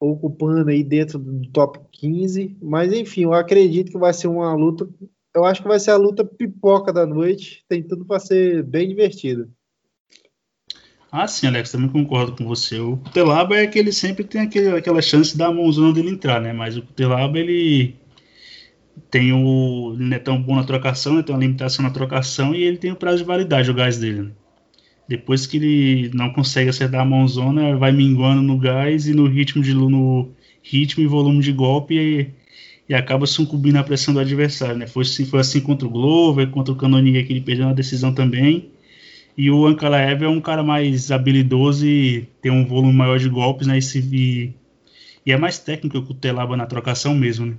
[0.00, 2.56] ocupando aí dentro do top 15.
[2.62, 4.88] Mas enfim, eu acredito que vai ser uma luta.
[5.34, 7.62] Eu acho que vai ser a luta pipoca da noite.
[7.68, 9.48] Tem tudo para ser bem divertida.
[11.12, 12.78] Ah, sim, Alex, também concordo com você.
[12.78, 16.52] O Cutelaba é que ele sempre tem aquele, aquela chance da mãozona dele entrar, né?
[16.52, 17.96] Mas o Cutelaba, ele
[19.10, 19.94] tem o.
[19.94, 21.22] Ele não é tão bom na trocação, né?
[21.22, 24.22] tem uma limitação na trocação e ele tem o prazo de validade, o gás dele.
[24.22, 24.30] Né?
[25.10, 29.60] Depois que ele não consegue acertar a mãozona, vai minguando no gás e no ritmo
[29.60, 30.30] de no
[30.62, 32.30] ritmo e volume de golpe e,
[32.88, 34.76] e acaba sucumbindo à pressão do adversário.
[34.76, 34.86] Né?
[34.86, 38.14] Foi, assim, foi assim contra o Glover, contra o Canonia que ele perdeu na decisão
[38.14, 38.70] também.
[39.36, 43.66] E o Ankalaev é um cara mais habilidoso e tem um volume maior de golpes,
[43.66, 43.78] né?
[43.78, 44.54] E, se, e,
[45.26, 47.56] e é mais técnico que o Telaba na trocação mesmo, né?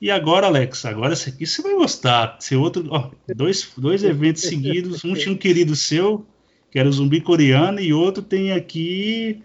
[0.00, 2.36] E agora, Alex, agora esse aqui você vai gostar.
[2.38, 6.24] Ser outro, ó, dois, dois eventos seguidos, um tinha um querido seu,
[6.74, 9.40] que era o zumbi coreano, e outro tem aqui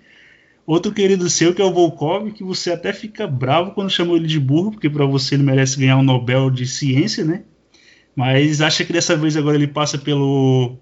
[0.65, 4.25] outro querido seu, que é o Volkov, que você até fica bravo quando chamou ele
[4.25, 7.43] de burro, porque para você ele merece ganhar um Nobel de Ciência, né?
[8.15, 10.75] Mas acha que dessa vez agora ele passa pelo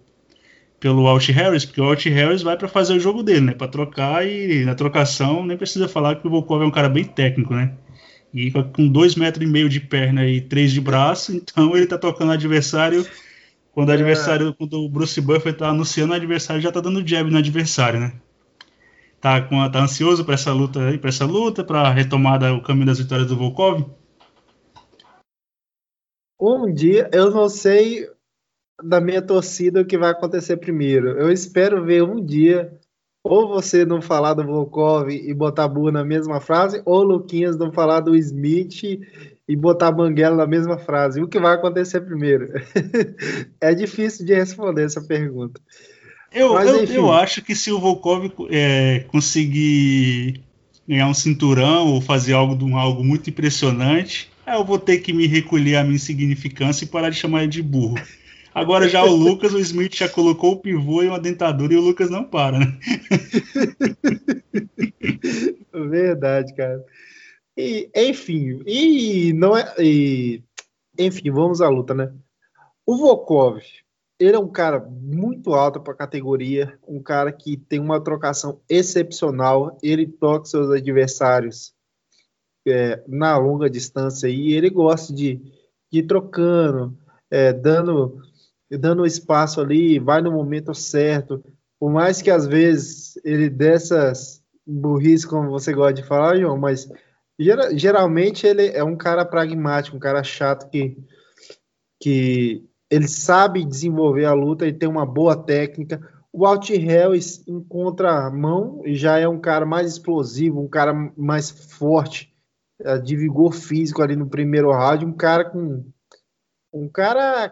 [0.79, 3.53] pelo Alt Harris, porque o Alt Harris vai para fazer o jogo dele, né?
[3.53, 7.03] Para trocar e na trocação nem precisa falar que o Volkov é um cara bem
[7.03, 7.73] técnico, né?
[8.33, 11.97] E com dois metros e meio de perna e três de braço, então ele tá
[11.97, 13.05] tocando o adversário
[13.77, 14.53] quando o adversário, é.
[14.53, 18.19] quando o Bruce Buffer tá anunciando, o adversário já tá dando jab no adversário, né?
[19.21, 22.87] Tá, com, tá ansioso para essa luta aí, para essa luta, para retomada o caminho
[22.87, 23.85] das vitórias do Volkov?
[26.41, 28.09] Um dia, eu não sei
[28.83, 31.09] da minha torcida o que vai acontecer primeiro.
[31.09, 32.75] Eu espero ver um dia
[33.23, 37.71] ou você não falar do Volkov e botar burro na mesma frase, ou Luquinhas não
[37.71, 38.81] falar do Smith
[39.47, 41.21] e botar Banguela na mesma frase.
[41.21, 42.49] O que vai acontecer primeiro?
[43.61, 45.61] é difícil de responder essa pergunta.
[46.33, 50.41] Eu, Mas, eu, eu, acho que se o Volkov é, conseguir
[50.87, 55.77] ganhar um cinturão ou fazer algo, algo muito impressionante, eu vou ter que me recolher
[55.77, 57.97] a minha insignificância e parar de chamar ele de burro.
[58.53, 61.81] Agora já o Lucas, o Smith já colocou o pivô e uma dentadura e o
[61.81, 62.77] Lucas não para, né?
[65.89, 66.83] Verdade, cara.
[67.57, 69.73] E, enfim, e não é.
[69.79, 70.43] E,
[70.97, 72.13] enfim, vamos à luta, né?
[72.85, 73.61] O Volkov,
[74.19, 78.61] ele é um cara muito alto para a categoria, um cara que tem uma trocação
[78.69, 79.77] excepcional.
[79.81, 81.73] Ele toca seus adversários
[82.67, 85.35] é, na longa distância e ele gosta de,
[85.91, 86.95] de ir trocando,
[87.31, 88.21] é, dando,
[88.69, 91.43] dando espaço ali, vai no momento certo.
[91.79, 96.89] Por mais que às vezes ele dessas burrice, como você gosta de falar, João, mas
[97.73, 100.97] geralmente ele é um cara pragmático, um cara chato que,
[102.01, 106.01] que ele sabe desenvolver a luta, ele tem uma boa técnica.
[106.33, 110.93] O Alt Harris encontra a mão e já é um cara mais explosivo, um cara
[111.15, 112.33] mais forte,
[112.79, 115.83] eh, de vigor físico ali no primeiro round, um cara com
[116.73, 117.51] um cara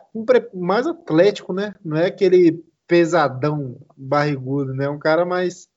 [0.53, 1.73] mais atlético, né?
[1.83, 4.88] Não é aquele pesadão barrigudo, né?
[4.89, 5.67] Um cara mais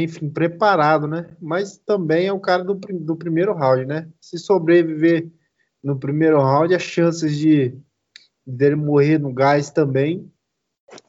[0.00, 1.26] enfim, preparado, né?
[1.40, 4.08] Mas também é um cara do, do primeiro round, né?
[4.20, 5.30] Se sobreviver
[5.82, 7.76] no primeiro round, as chances de
[8.46, 10.30] dele morrer no gás também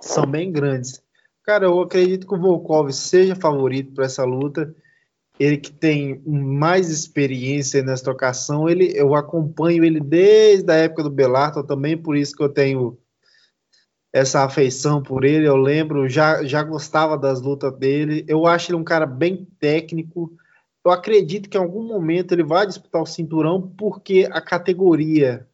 [0.02, 1.02] são bem grandes.
[1.44, 4.74] Cara, eu acredito que o Volkov seja favorito para essa luta.
[5.40, 11.10] Ele que tem mais experiência nessa trocação, ele, eu acompanho ele desde a época do
[11.10, 12.98] Bellator também, por isso que eu tenho
[14.14, 15.48] essa afeição por ele.
[15.48, 18.24] Eu lembro, já, já gostava das lutas dele.
[18.28, 20.32] Eu acho ele um cara bem técnico.
[20.86, 25.48] Eu acredito que em algum momento ele vai disputar o cinturão, porque a categoria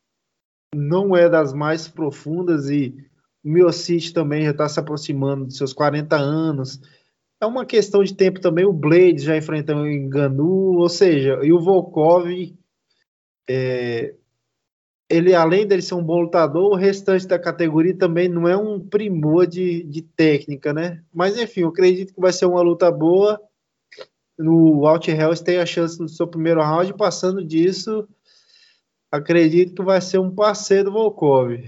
[0.76, 2.96] não é das mais profundas e
[3.44, 6.82] o Miocic também já está se aproximando dos seus 40 anos.
[7.42, 8.66] É uma questão de tempo também.
[8.66, 12.28] O Blade já enfrentou o Enganu, ou seja, e o Volkov,
[13.48, 14.14] é,
[15.10, 18.80] ele além dele ser um bom lutador, o restante da categoria também não é um
[18.80, 21.02] primor de, de técnica, né?
[21.12, 23.42] Mas enfim, eu acredito que vai ser uma luta boa.
[24.38, 28.08] No Alt Hells tem a chance no seu primeiro round, passando disso,
[29.12, 31.60] acredito que vai ser um parceiro do Volkov.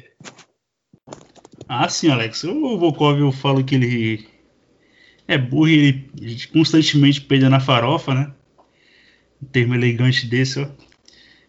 [1.68, 2.44] Ah, sim, Alex.
[2.44, 4.28] O Volkov, eu falo que ele
[5.28, 8.34] é burro e ele constantemente peida na farofa, né?
[9.42, 10.68] Um termo elegante desse, ó.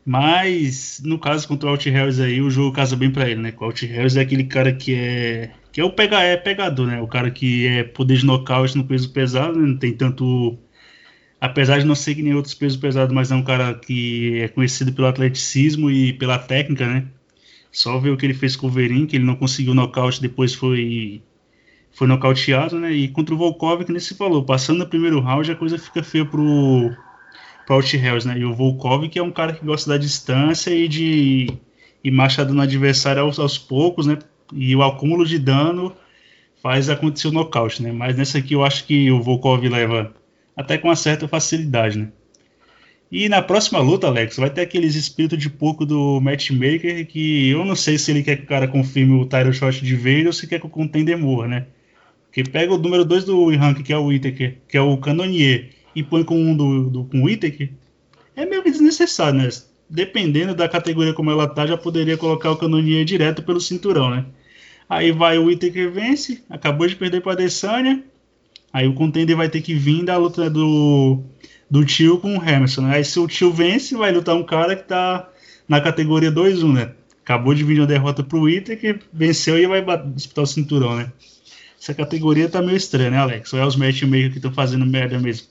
[0.04, 3.54] Mas no caso contra o Alt Harris aí, o jogo casa bem para ele, né?
[3.56, 7.00] O Alt Harris é aquele cara que é que é o pega, é pegador, né?
[7.00, 9.66] O cara que é poder de nocaute no peso pesado, né?
[9.66, 10.58] não tem tanto
[11.40, 14.48] apesar de não ser que nem outros pesos pesados, mas é um cara que é
[14.48, 17.06] conhecido pelo atleticismo e pela técnica, né?
[17.72, 20.54] Só ver o que ele fez com o Verin, que ele não conseguiu nocaute, depois
[20.54, 21.22] foi
[21.92, 22.92] foi nocauteado, né?
[22.92, 26.02] E contra o Volkov, que nem se falou, passando no primeiro round, a coisa fica
[26.02, 26.90] feia pro
[27.66, 28.38] para o Hills, né?
[28.38, 31.48] E o Volkov, que é um cara que gosta da distância e de
[32.02, 34.18] ir machadando o adversário aos, aos, poucos, né?
[34.52, 35.94] E o acúmulo de dano
[36.62, 37.92] faz acontecer o nocaute, né?
[37.92, 40.14] Mas nessa aqui eu acho que o Volkov leva
[40.56, 42.08] até com uma certa facilidade, né?
[43.10, 47.62] E na próxima luta, Alex, vai ter aqueles espíritos de pouco do matchmaker que eu
[47.62, 50.32] não sei se ele quer que o cara confirme o title shot de vez ou
[50.32, 51.66] se quer que o contender morra, né?
[52.24, 55.68] Porque pega o número 2 do rank, que é o Whittaker, que é o Canonier,
[55.94, 57.70] e põe com um do, do com o Whittaker,
[58.34, 59.48] é meio que desnecessário, né?
[59.88, 64.24] Dependendo da categoria como ela tá, já poderia colocar o Canonier direto pelo cinturão, né?
[64.88, 68.02] Aí vai o Whittaker vence, acabou de perder para Adesanya,
[68.72, 71.22] aí o contender vai ter que vir da luta do,
[71.70, 72.96] do tio com o Emerson, né?
[72.96, 75.28] Aí se o tio vence, vai lutar um cara que tá
[75.68, 76.92] na categoria 2-1, né?
[77.22, 81.12] Acabou de vir uma derrota pro Whittaker, venceu e vai disputar o cinturão, né?
[81.80, 83.52] Essa categoria tá meio estranha, né, Alex?
[83.52, 85.48] Ou é os matchmakers que estão fazendo merda mesmo?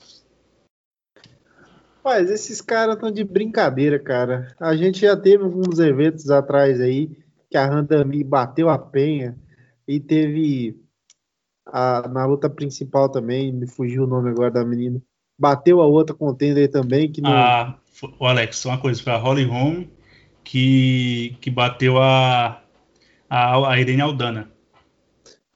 [2.04, 4.54] Mas esses caras estão de brincadeira, cara.
[4.58, 7.10] A gente já teve alguns eventos atrás aí
[7.50, 9.36] que a Randami bateu a penha
[9.86, 10.76] e teve
[11.66, 15.00] a, na luta principal também, me fugiu o nome agora da menina.
[15.38, 17.30] Bateu a outra contender também que não...
[17.30, 17.78] Ah,
[18.18, 19.84] o Alex, uma coisa, foi a Holly Holm
[20.42, 22.62] que, que bateu a,
[23.28, 24.50] a, a Irene Aldana.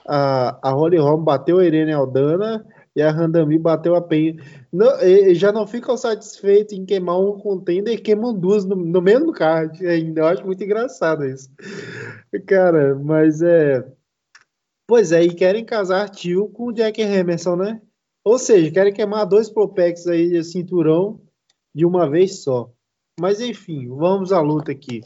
[0.06, 2.64] A, a Holly Holm bateu a Irene Aldana
[2.96, 4.36] e a Randami bateu a penha.
[4.72, 4.90] Não,
[5.34, 9.86] já não ficam satisfeitos em queimar um contender e queimam duas no, no mesmo card.
[9.86, 11.50] Ainda eu acho muito engraçado isso.
[12.46, 13.86] Cara, mas é.
[14.88, 17.82] Pois é, e querem casar tio com o Jack Emerson, né?
[18.24, 21.20] Ou seja, querem queimar dois Propex aí de cinturão
[21.74, 22.72] de uma vez só.
[23.20, 25.02] Mas enfim, vamos à luta aqui.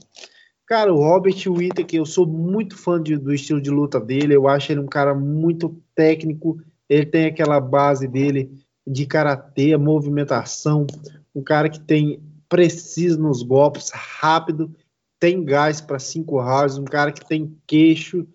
[0.64, 4.36] Cara, o Robert Whittaker, eu sou muito fã de, do estilo de luta dele.
[4.36, 6.60] Eu acho ele um cara muito técnico
[6.90, 8.50] ele tem aquela base dele
[8.86, 10.86] de karatê, movimentação,
[11.34, 14.74] um cara que tem preciso nos golpes, rápido,
[15.18, 18.26] tem gás para cinco rounds, um cara que tem queixo,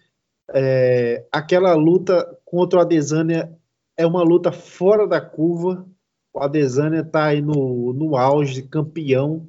[0.53, 3.51] É, aquela luta contra o Adesanya
[3.97, 5.85] é uma luta fora da curva.
[6.33, 9.47] O Adesanya está aí no, no auge, campeão.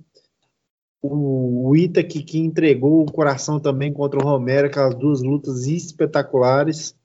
[1.02, 6.96] O, o Itaque que entregou o coração também contra o Romero, aquelas duas lutas espetaculares.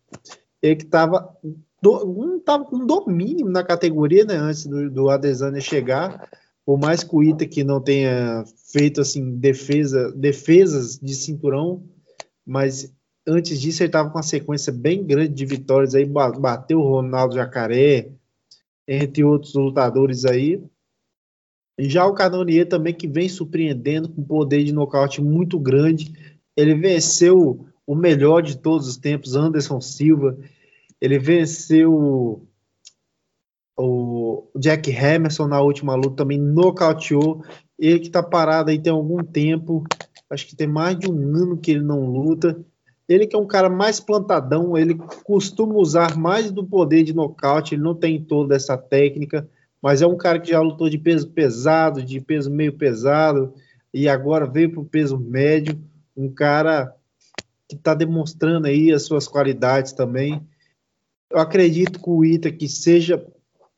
[0.62, 1.36] Ele que estava
[1.82, 6.30] do, tava com domínio na categoria né, antes do, do Adesanya chegar.
[6.64, 11.84] Por mais que o Itaque não tenha feito assim defesa, defesas de cinturão,
[12.46, 12.94] mas
[13.28, 17.36] antes disso ele estava com uma sequência bem grande de vitórias aí, bateu o Ronaldo
[17.36, 18.12] Jacaré,
[18.88, 20.64] entre outros lutadores aí.
[21.78, 26.14] E já o Canonier também que vem surpreendendo com poder de nocaute muito grande.
[26.56, 30.38] Ele venceu o melhor de todos os tempos, Anderson Silva.
[31.02, 32.48] Ele venceu
[33.76, 37.44] o Jack Hamilton na última luta, também nocauteou.
[37.80, 39.84] Ele que está parado aí tem algum tempo,
[40.30, 42.64] acho que tem mais de um ano que ele não luta.
[43.10, 47.76] Ele que é um cara mais plantadão, ele costuma usar mais do poder de nocaute,
[47.76, 49.50] ele não tem toda essa técnica,
[49.82, 53.54] mas é um cara que já lutou de peso pesado, de peso meio pesado,
[53.94, 55.78] e agora veio para o peso médio,
[56.16, 56.96] um cara
[57.68, 60.42] que está demonstrando aí as suas qualidades também.
[61.32, 63.26] Eu acredito que o Ita que seja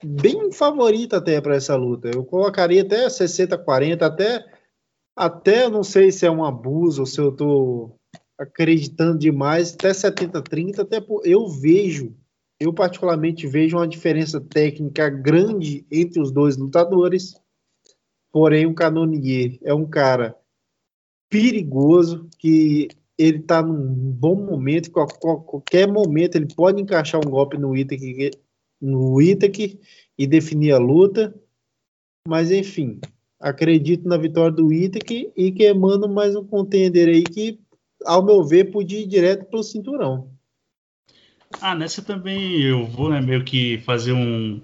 [0.04, 2.10] bem favorito até para essa luta.
[2.14, 4.44] Eu colocaria até 60-40, até
[5.16, 8.00] até não sei se é um abuso ou se eu estou
[8.38, 12.16] acreditando demais, até 70-30, até por, eu vejo,
[12.60, 17.36] eu particularmente vejo uma diferença técnica grande entre os dois lutadores,
[18.32, 20.36] porém o Canonier é um cara
[21.30, 22.88] perigoso, que
[23.18, 28.32] ele está num bom momento, qualquer momento ele pode encaixar um golpe no Itaque,
[28.82, 29.80] no Itaque
[30.18, 31.34] e definir a luta,
[32.28, 33.00] mas enfim,
[33.40, 37.60] acredito na vitória do Itaque e queimando mais um contender aí que
[38.06, 40.30] ao meu ver, podia ir direto para o cinturão.
[41.62, 44.60] Ah, nessa também eu vou né, meio que fazer um,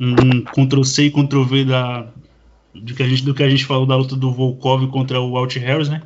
[0.00, 2.12] um Ctrl-C e Ctrl-V da,
[2.74, 5.36] do, que a gente, do que a gente falou da luta do Volkov contra o
[5.36, 6.02] Alt Harris, né?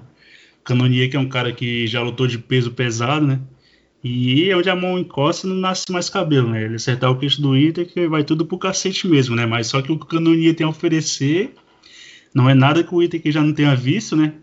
[0.67, 3.41] Canonier, que é um cara que já lutou de peso pesado, né?
[4.05, 6.65] E onde a mão encosta não nasce mais cabelo, né?
[6.65, 9.47] Ele acertar o queixo do Ita que vai tudo pro cacete mesmo, né?
[9.47, 11.55] Mas só que o Canonier tem a oferecer
[12.35, 14.35] não é nada que o Ita que já não tenha visto, né?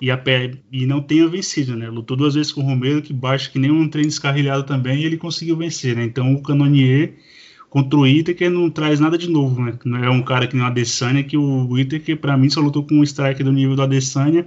[0.00, 0.22] e, a,
[0.70, 1.88] e não tenha vencido, né?
[1.88, 5.04] Lutou duas vezes com o Romero, que baixa que nem um trem descarrilhado também, e
[5.04, 6.04] ele conseguiu vencer, né?
[6.04, 7.14] Então o Canonier
[7.68, 9.78] contra o Itaker não traz nada de novo, né?
[9.84, 12.84] Não é um cara que nem o Adesanya, que o Itaker, para mim, só lutou
[12.84, 14.46] com um strike do nível do Adesanya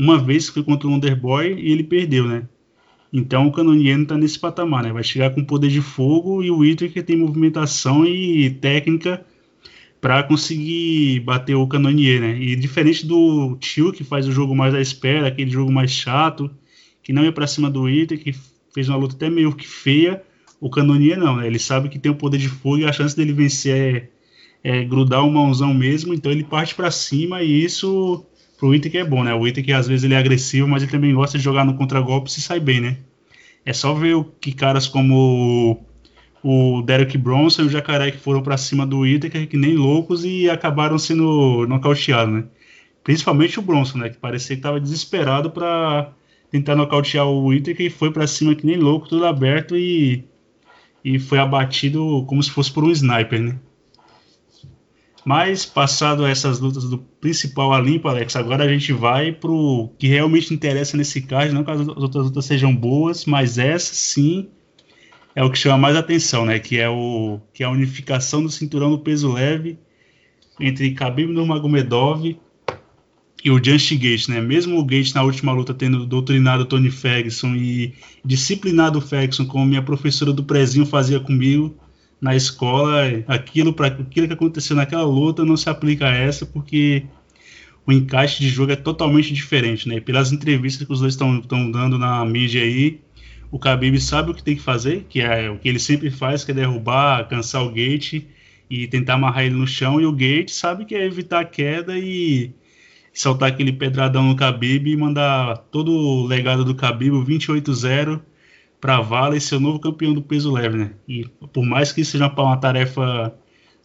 [0.00, 2.44] uma vez que foi contra o Underboy e ele perdeu, né?
[3.12, 4.92] Então o Canonier não tá nesse patamar, né?
[4.92, 9.24] Vai chegar com poder de fogo e o Itaker tem movimentação e técnica
[10.00, 12.40] para conseguir bater o Canonier, né?
[12.40, 16.50] E diferente do Tio, que faz o jogo mais à espera, aquele jogo mais chato,
[17.02, 18.34] que não ia para cima do Ita, que
[18.72, 20.22] fez uma luta até meio que feia,
[20.58, 21.46] o Canonier não, né?
[21.46, 24.10] Ele sabe que tem o poder de fogo e a chance dele vencer
[24.64, 28.24] é, é grudar o mãozão mesmo, então ele parte para cima e isso
[28.60, 29.34] pro Ita que é bom, né?
[29.34, 31.74] O Ita que às vezes ele é agressivo, mas ele também gosta de jogar no
[31.74, 32.98] contragolpe e se sai bem, né?
[33.64, 35.82] É só ver o que caras como
[36.42, 40.24] o Derek Bronson e o Jacaré que foram para cima do Whittaker que nem loucos
[40.24, 42.44] e acabaram sendo nocauteados, né?
[43.02, 44.10] Principalmente o Bronson, né?
[44.10, 46.12] Que parecia que estava desesperado para
[46.50, 50.24] tentar nocautear o Whittaker e foi para cima que nem louco, tudo aberto e,
[51.02, 53.58] e foi abatido como se fosse por um sniper, né?
[55.24, 60.06] Mas, passado essas lutas do principal a limpo, Alex, agora a gente vai pro que
[60.06, 64.48] realmente interessa nesse card, não que as outras lutas sejam boas, mas essa sim
[65.34, 66.58] é o que chama mais atenção, né?
[66.58, 69.78] Que é, o, que é a unificação do cinturão do peso leve
[70.58, 72.36] entre Khabib Nurmagomedov
[73.42, 74.40] e o Justin Gates, né?
[74.40, 77.94] Mesmo o Gates na última luta tendo doutrinado Tony Ferguson e
[78.24, 81.74] disciplinado o Ferguson como minha professora do prezinho fazia comigo
[82.20, 87.04] na escola, aquilo para aquilo que aconteceu naquela luta não se aplica a essa porque
[87.86, 90.00] o encaixe de jogo é totalmente diferente, né?
[90.00, 91.40] Pelas entrevistas que os dois estão
[91.70, 93.00] dando na mídia aí,
[93.50, 96.44] o Khabib sabe o que tem que fazer, que é o que ele sempre faz,
[96.44, 98.22] que é derrubar, cansar o Gate
[98.68, 101.98] e tentar amarrar ele no chão, e o Gate sabe que é evitar a queda
[101.98, 102.52] e
[103.12, 108.20] soltar aquele pedradão no Khabib e mandar todo o legado do Khabib, o 28-0,
[108.80, 110.92] para vala e ser o novo campeão do peso leve, né?
[111.06, 113.34] E por mais que seja uma tarefa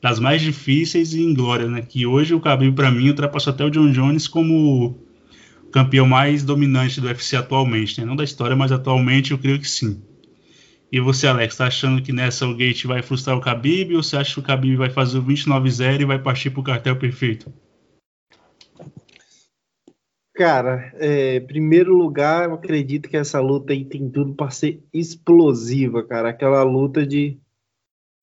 [0.02, 1.82] das mais difíceis e inglórias, né?
[1.82, 4.98] Que hoje o Khabib para mim ultrapassou até o John Jones como
[5.72, 8.06] campeão mais dominante do UFC atualmente, né?
[8.06, 10.02] Não da história, mas atualmente eu creio que sim.
[10.92, 14.16] E você, Alex, tá achando que nessa o Gate vai frustrar o Khabib ou você
[14.16, 17.52] acha que o Khabib vai fazer o 29-0 e vai partir pro cartel perfeito?
[20.36, 26.06] Cara, é, primeiro lugar, eu acredito que essa luta aí tem tudo para ser explosiva,
[26.06, 26.30] cara.
[26.30, 27.40] Aquela luta de.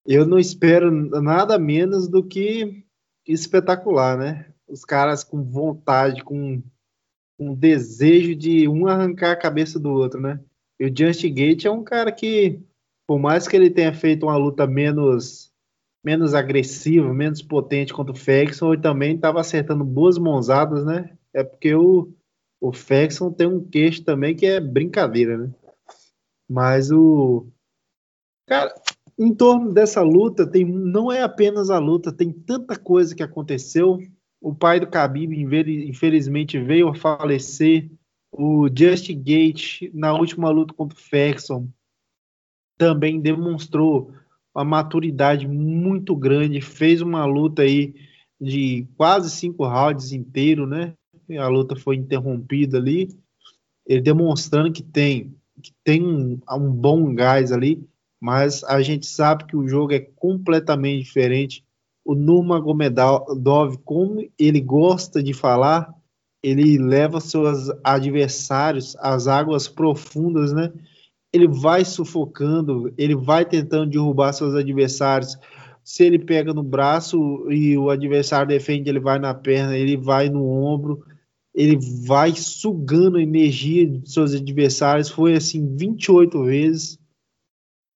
[0.06, 0.90] Eu não espero
[1.22, 2.84] nada menos do que
[3.26, 4.52] espetacular, né?
[4.68, 6.62] Os caras com vontade, com,
[7.38, 10.38] com desejo de um arrancar a cabeça do outro, né?
[10.78, 12.60] E o Justin Gate é um cara que,
[13.06, 15.50] por mais que ele tenha feito uma luta menos
[16.04, 21.16] menos agressiva, menos potente contra o Ferguson, ele também estava acertando boas mãozadas, né?
[21.34, 22.12] É porque o,
[22.60, 25.50] o Ferguson tem um queixo também que é brincadeira, né?
[26.48, 27.46] Mas o.
[28.46, 28.74] Cara,
[29.18, 33.98] em torno dessa luta, tem, não é apenas a luta, tem tanta coisa que aconteceu.
[34.40, 35.32] O pai do Khabib,
[35.88, 37.90] infelizmente, veio a falecer.
[38.32, 41.68] O Just Gate, na última luta contra o Ferguson,
[42.78, 44.12] também demonstrou
[44.54, 46.60] uma maturidade muito grande.
[46.60, 47.94] Fez uma luta aí
[48.40, 50.94] de quase cinco rounds inteiro, né?
[51.38, 53.08] A luta foi interrompida ali,
[53.86, 57.86] ele demonstrando que tem, que tem um, um bom gás ali,
[58.20, 61.64] mas a gente sabe que o jogo é completamente diferente.
[62.04, 65.92] O Nurmagomedov, como ele gosta de falar,
[66.42, 70.72] ele leva seus adversários às águas profundas, né?
[71.32, 75.36] Ele vai sufocando, ele vai tentando derrubar seus adversários.
[75.82, 80.28] Se ele pega no braço e o adversário defende, ele vai na perna, ele vai
[80.28, 81.02] no ombro
[81.54, 85.10] ele vai sugando a energia de seus adversários.
[85.10, 86.98] Foi assim 28 vezes.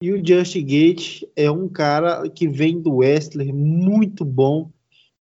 [0.01, 4.71] E o Just Gate é um cara que vem do Wrestler muito bom.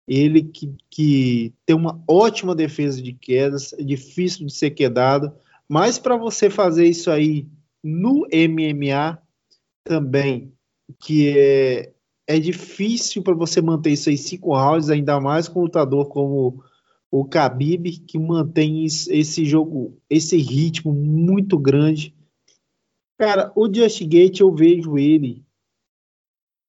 [0.08, 5.34] Ele que, que tem uma ótima defesa de quedas, é difícil de ser quedado.
[5.68, 7.48] Mas para você fazer isso aí
[7.84, 9.22] no MMA
[9.84, 10.54] também,
[11.00, 11.94] que é,
[12.28, 16.64] é difícil para você manter isso aí cinco rounds, ainda mais com um lutador como
[17.14, 22.12] o Khabib que mantém esse jogo, esse ritmo muito grande.
[23.20, 25.46] Cara, o Just Gate eu vejo ele,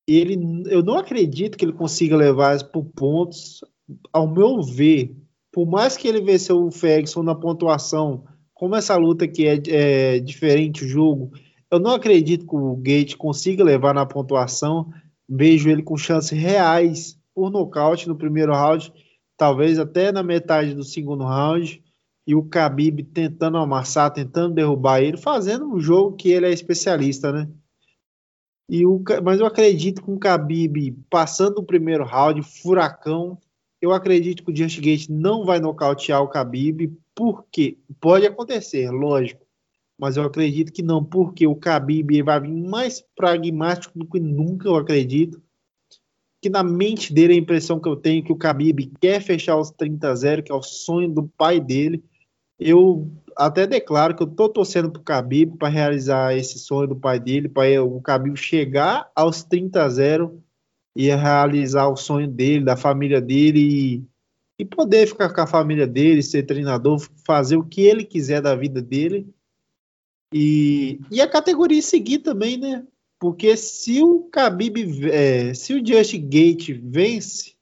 [0.07, 0.37] ele,
[0.67, 3.65] eu não acredito que ele consiga levar por pontos.
[4.13, 5.17] Ao meu ver,
[5.51, 10.21] por mais que ele venceu o Ferguson na pontuação, como essa luta que é, é
[10.21, 11.33] diferente o jogo,
[11.71, 14.93] eu não acredito que o Gate consiga levar na pontuação.
[15.27, 18.93] Vejo ele com chances reais por nocaute no primeiro round
[19.37, 21.83] talvez até na metade do segundo round,
[22.27, 27.31] e o Khabib tentando amassar, tentando derrubar ele, fazendo um jogo que ele é especialista,
[27.31, 27.49] né?
[28.69, 33.39] E o, mas eu acredito que o Khabib passando o primeiro round, furacão,
[33.81, 39.45] eu acredito que o Just Gate não vai nocautear o Khabib, porque pode acontecer, lógico,
[39.99, 44.67] mas eu acredito que não, porque o Khabib vai vir mais pragmático do que nunca,
[44.67, 45.43] eu acredito
[46.45, 49.57] que na mente dele a impressão que eu tenho é que o Khabib quer fechar
[49.57, 52.05] os 30 a 0, que é o sonho do pai dele.
[52.61, 57.19] Eu até declaro que eu tô torcendo pro Khabib para realizar esse sonho do pai
[57.19, 60.45] dele, para o Khabib chegar aos 30 a 0
[60.95, 64.05] e realizar o sonho dele, da família dele e,
[64.59, 68.55] e poder ficar com a família dele, ser treinador, fazer o que ele quiser da
[68.55, 69.27] vida dele.
[70.31, 72.87] E, e a categoria seguir também, né?
[73.25, 77.55] Porque se o Khabib, é, se o Just Gate vence,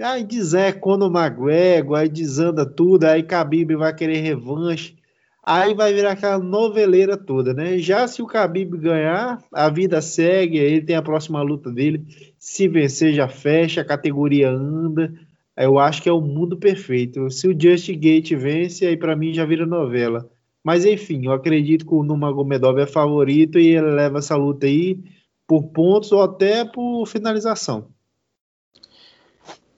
[0.00, 4.96] aí dizer quando o McGregor, aí desanda tudo, aí Khabib vai querer revanche,
[5.44, 7.76] aí vai virar aquela noveleira toda, né?
[7.76, 12.06] Já se o Khabib ganhar, a vida segue, ele tem a próxima luta dele,
[12.38, 15.12] se vencer já fecha, a categoria anda,
[15.58, 17.28] eu acho que é o mundo perfeito.
[17.30, 20.26] Se o Just Gate vence, aí para mim já vira novela.
[20.64, 24.98] Mas enfim, eu acredito que o Nurmagomedov é favorito e ele leva essa luta aí
[25.46, 27.88] por pontos ou até por finalização.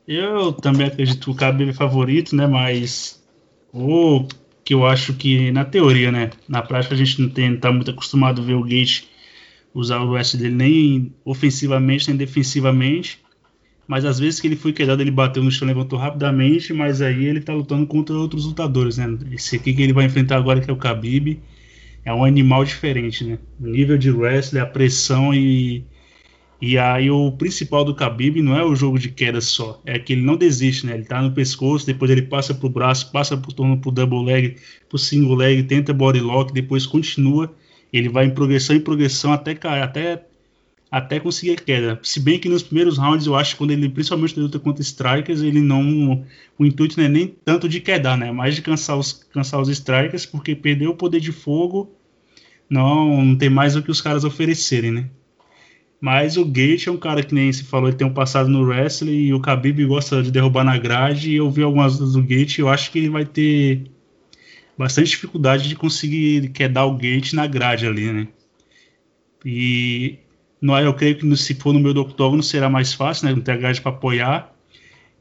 [0.06, 2.46] Eu também acredito que o Khabib é favorito, né?
[2.46, 3.22] Mas
[3.72, 4.26] o
[4.64, 6.30] que eu acho que na teoria, né?
[6.48, 9.04] Na prática a gente não tem, tá muito acostumado a ver o Gate
[9.74, 13.20] usar o S dele nem ofensivamente nem defensivamente.
[13.92, 17.26] Mas às vezes que ele foi quedado, ele bateu no chão, levantou rapidamente, mas aí
[17.26, 19.18] ele tá lutando contra outros lutadores, né?
[19.30, 21.38] Esse aqui que ele vai enfrentar agora, que é o Khabib,
[22.02, 23.38] é um animal diferente, né?
[23.60, 25.84] O nível de wrestling, a pressão e
[26.58, 30.14] e aí o principal do Khabib não é o jogo de queda só, é que
[30.14, 30.94] ele não desiste, né?
[30.94, 34.56] Ele tá no pescoço, depois ele passa pro braço, passa pro torno pro double leg,
[34.88, 37.54] pro single leg, tenta body lock, depois continua,
[37.92, 40.31] ele vai em progressão em progressão até cair, até
[40.92, 41.98] até conseguir a queda.
[42.02, 44.82] Se bem que nos primeiros rounds, eu acho que quando ele, principalmente na luta contra
[44.82, 46.22] strikers, ele não.
[46.58, 48.30] O intuito não é nem tanto de quedar, né?
[48.30, 51.90] Mais de cansar os, cansar os strikers, porque perdeu o poder de fogo,
[52.68, 55.08] não, não tem mais o que os caras oferecerem, né?
[55.98, 58.62] Mas o Gate é um cara que nem se falou, ele tem um passado no
[58.62, 61.30] wrestling e o Khabib gosta de derrubar na grade.
[61.30, 63.84] E eu vi algumas do Gate, eu acho que ele vai ter
[64.76, 68.28] bastante dificuldade de conseguir quedar o Gate na grade ali, né?
[69.44, 70.18] E
[70.62, 73.34] não, eu creio que se for no meu do octógono será mais fácil, né?
[73.34, 74.54] Não ter a grade para apoiar.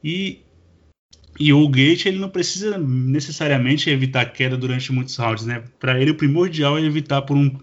[0.04, 0.40] E,
[1.40, 5.64] e o Gate ele não precisa necessariamente evitar queda durante muitos rounds, né?
[5.80, 7.58] Para ele o primordial é evitar por um,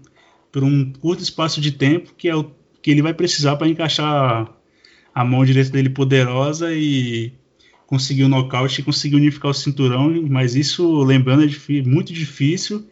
[0.50, 2.50] por um curto espaço de tempo que é o
[2.82, 4.52] que ele vai precisar para encaixar
[5.14, 7.32] a mão direita dele poderosa e
[7.86, 12.88] conseguir o nocaute e conseguir unificar o cinturão, mas isso, lembrando, é muito difícil.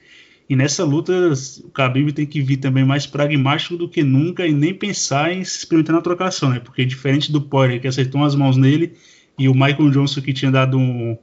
[0.49, 4.53] E nessa luta, o Khabib tem que vir também mais pragmático do que nunca e
[4.53, 6.61] nem pensar em se experimentar na trocação, né?
[6.61, 8.92] Porque diferente do Poirier, que acertou as mãos nele,
[9.36, 11.18] e o Michael Johnson, que tinha dado um...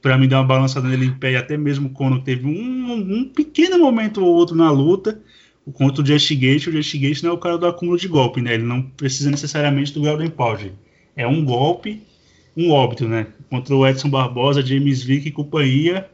[0.00, 2.92] para mim, dar uma balançada nele em pé, e até mesmo o Conor teve um,
[2.92, 5.20] um pequeno momento ou outro na luta,
[5.74, 8.40] contra o Just Gate, o Just Gate não é o cara do acúmulo de golpe,
[8.40, 8.54] né?
[8.54, 10.72] Ele não precisa necessariamente do Golden Powder.
[11.14, 12.02] É um golpe,
[12.56, 13.26] um óbito, né?
[13.50, 16.08] Contra o Edson Barbosa, James Vick e companhia,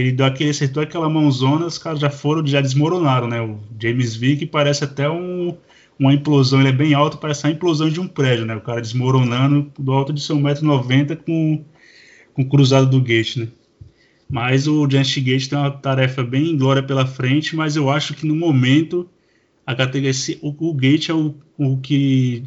[0.00, 3.40] ele deu aquele, acertou aquela mãozona, os caras já foram, já desmoronaram, né?
[3.40, 5.56] O James Vick parece até um,
[5.98, 8.54] uma implosão, ele é bem alto, parece a implosão de um prédio, né?
[8.54, 11.64] O cara desmoronando do alto de seu 1,90m com,
[12.32, 13.48] com o cruzado do gate, né?
[14.30, 18.26] Mas o Giant Gate tem uma tarefa bem glória pela frente, mas eu acho que
[18.26, 19.08] no momento
[19.66, 22.44] a categoria o, o Gate é o, o que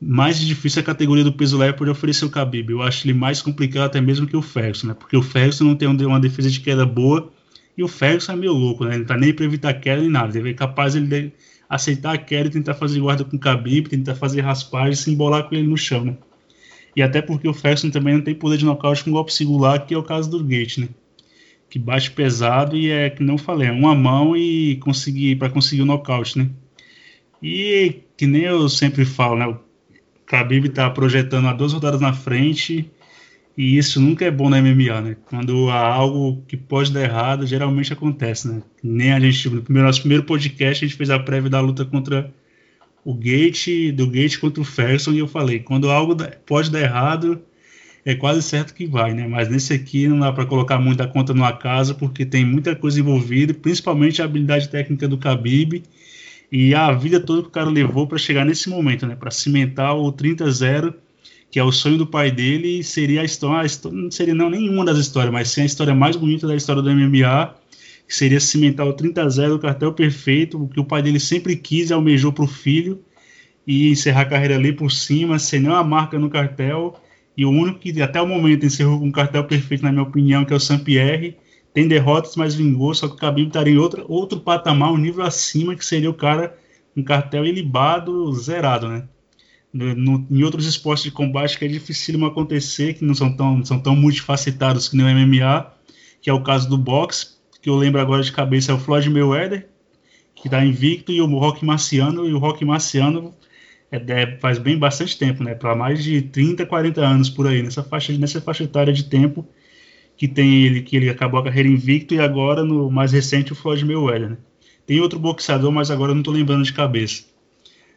[0.00, 2.70] mais difícil a categoria do peso leve pode oferecer o Khabib.
[2.70, 4.94] Eu acho ele mais complicado até mesmo que o Ferguson, né?
[4.94, 7.32] Porque o Ferguson não tem uma defesa de queda boa
[7.76, 8.90] e o Ferguson é meio louco, né?
[8.90, 10.38] Ele não tá nem para evitar queda nem nada.
[10.38, 11.32] Ele é capaz ele de
[11.68, 15.10] aceitar a queda e tentar fazer guarda com o Khabib, tentar fazer raspagem e se
[15.10, 16.16] embolar com ele no chão, né?
[16.96, 19.94] E até porque o Ferguson também não tem poder de nocaute com golpe singular, que
[19.94, 20.88] é o caso do Gate, né?
[21.68, 25.82] que bate pesado e é que não falei, é uma mão e conseguir para conseguir
[25.82, 26.50] o nocaute, né?
[27.42, 29.58] E que nem eu sempre falo, né?
[30.30, 32.90] Khabib está projetando a duas rodadas na frente
[33.56, 35.16] e isso nunca é bom na MMA, né?
[35.26, 38.62] Quando há algo que pode dar errado, geralmente acontece, né?
[38.82, 41.84] Nem a gente no primeiro, nosso primeiro podcast a gente fez a prévia da luta
[41.84, 42.32] contra
[43.04, 46.14] o Gate, do Gate contra o Ferguson e eu falei, quando algo
[46.46, 47.42] pode dar errado,
[48.04, 49.26] é quase certo que vai, né?
[49.26, 53.00] Mas nesse aqui não dá para colocar muita conta numa casa porque tem muita coisa
[53.00, 55.82] envolvida, principalmente a habilidade técnica do Khabib
[56.50, 59.14] e a vida toda que o cara levou para chegar nesse momento, né?
[59.14, 60.94] Para cimentar o 30-0,
[61.50, 64.50] que é o sonho do pai dele, seria a história, a história, não seria não
[64.50, 67.54] nenhuma das histórias, mas sim a história mais bonita da história do MMA,
[68.06, 71.90] que seria cimentar o 30-0, o cartel perfeito, o que o pai dele sempre quis
[71.90, 73.00] e almejou para o filho
[73.66, 76.98] e encerrar a carreira ali por cima, sem nenhuma marca no cartel
[77.38, 80.44] e o único que até o momento encerrou com um cartel perfeito, na minha opinião,
[80.44, 81.36] que é o Saint-Pierre,
[81.78, 85.24] tem derrotas, mas vingou, só que o Khabib estaria em outro, outro patamar, um nível
[85.24, 86.58] acima, que seria o cara
[86.96, 89.08] um cartel ilibado, zerado, né?
[89.72, 93.78] No, em outros esportes de combate que é difícil acontecer, que não são tão, são
[93.78, 95.72] tão multifacetados que nem o MMA,
[96.20, 99.08] que é o caso do boxe, que eu lembro agora de cabeça é o Floyd
[99.08, 99.68] Mayweather,
[100.34, 103.32] que está invicto, e o Rock Marciano, e o Rock Marciano
[103.92, 105.54] é, é, faz bem bastante tempo, né?
[105.54, 109.46] Para mais de 30, 40 anos por aí, nessa faixa, nessa faixa etária de tempo
[110.18, 113.54] que tem ele, que ele acabou a carreira invicto e agora no mais recente o
[113.54, 114.36] Floyd Mayweather, né?
[114.84, 117.24] Tem outro boxeador, mas agora eu não estou lembrando de cabeça.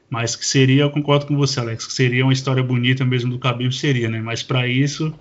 [0.08, 3.40] Mas que seria, eu concordo com você, Alex, que seria uma história bonita mesmo do
[3.40, 4.22] Khabib, seria, né?
[4.22, 5.12] Mas para isso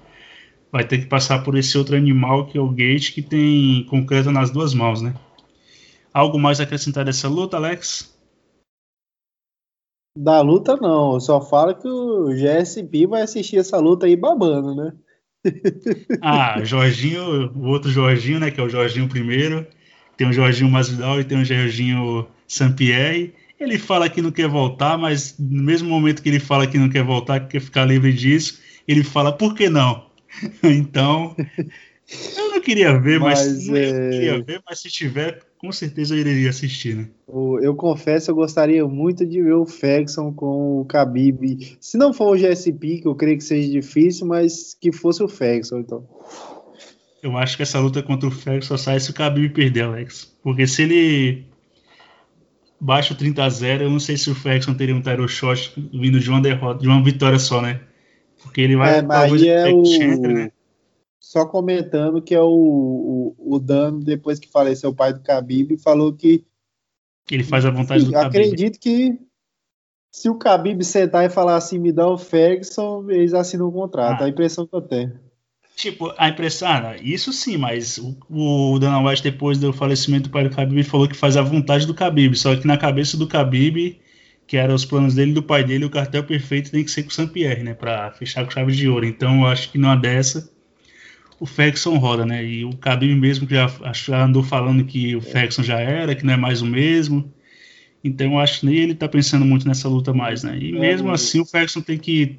[0.71, 4.31] vai ter que passar por esse outro animal que é o Gate, que tem concreto
[4.31, 5.15] nas duas mãos, né?
[6.13, 8.15] Algo mais a acrescentar dessa luta, Alex?
[10.19, 11.15] Da luta, não.
[11.15, 14.93] Eu só falo que o GSP vai assistir essa luta aí babando, né?
[16.23, 18.51] Ah, Jorginho, o outro Jorginho, né?
[18.51, 19.67] Que é o Jorginho primeiro.
[20.17, 23.35] Tem o Jorginho Masvidal e tem o Jorginho Sampierre.
[23.59, 26.89] Ele fala que não quer voltar, mas no mesmo momento que ele fala que não
[26.89, 30.07] quer voltar, que quer ficar livre disso, ele fala, por que não?
[30.63, 31.37] então,
[32.37, 34.11] eu não queria ver, mas, mas é...
[34.11, 37.09] queria ver, mas se tiver, com certeza eu iria assistir, né?
[37.61, 41.77] Eu confesso, eu gostaria muito de ver o Ferguson com o Khabib.
[41.79, 45.29] Se não for o GSP, que eu creio que seja difícil, mas que fosse o
[45.29, 46.09] Ferguson, então.
[47.23, 50.35] Eu acho que essa luta contra o Ferguson sai se o Khabib perder, Alex.
[50.43, 51.45] Porque se ele
[52.81, 55.75] baixa o 30 a 0, eu não sei se o Ferguson teria um title shot
[55.93, 57.81] vindo de uma derrota, de uma vitória só, né?
[58.43, 59.83] Porque ele vai é, mas é o...
[60.23, 60.51] né?
[61.31, 62.49] Só comentando que é o,
[63.39, 66.45] o, o Dano, depois que faleceu o pai do Khabib, falou que.
[67.31, 68.27] Ele faz a vontade do Khabib.
[68.27, 69.17] Acredito que
[70.11, 74.23] se o Khabib sentar e falar assim, me dá o Ferguson, eles assinam o contrato.
[74.23, 74.25] Ah.
[74.25, 75.21] A impressão que eu tenho.
[75.77, 80.33] Tipo, a impressão, ah, isso sim, mas o, o Dana White, depois do falecimento do
[80.33, 83.29] pai do Khabib, falou que faz a vontade do Khabib, só que na cabeça do
[83.29, 84.01] Khabib,
[84.49, 87.05] que eram os planos dele e do pai dele, o cartel perfeito tem que ser
[87.05, 87.73] com o Saint-Pierre, né?
[87.73, 89.07] Pra fechar com chave de ouro.
[89.07, 90.59] Então eu acho que numa dessa
[91.41, 92.45] o Ferguson roda, né?
[92.45, 96.25] E o Khabib mesmo que já, já andou falando que o Ferguson já era, que
[96.25, 97.33] não é mais o mesmo.
[98.05, 100.59] Então eu acho que nem ele tá pensando muito nessa luta mais, né?
[100.59, 102.39] E é, mesmo assim o Ferguson tem que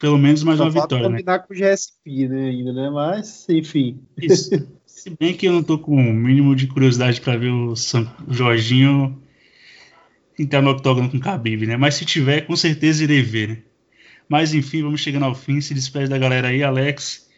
[0.00, 1.18] pelo menos mais uma vitória, né?
[1.18, 2.90] combinar com o GSP, né, ainda, né?
[2.90, 4.00] Mas, enfim.
[4.20, 4.50] Isso.
[4.86, 7.72] Se bem que eu não tô com o um mínimo de curiosidade para ver o,
[7.72, 9.22] o Jorginho
[10.38, 11.76] entrar no octógono com o Khabib, né?
[11.76, 13.58] Mas se tiver, com certeza irei ver, né?
[14.28, 15.60] Mas enfim, vamos chegando ao fim.
[15.60, 17.29] Se despede da galera aí, Alex.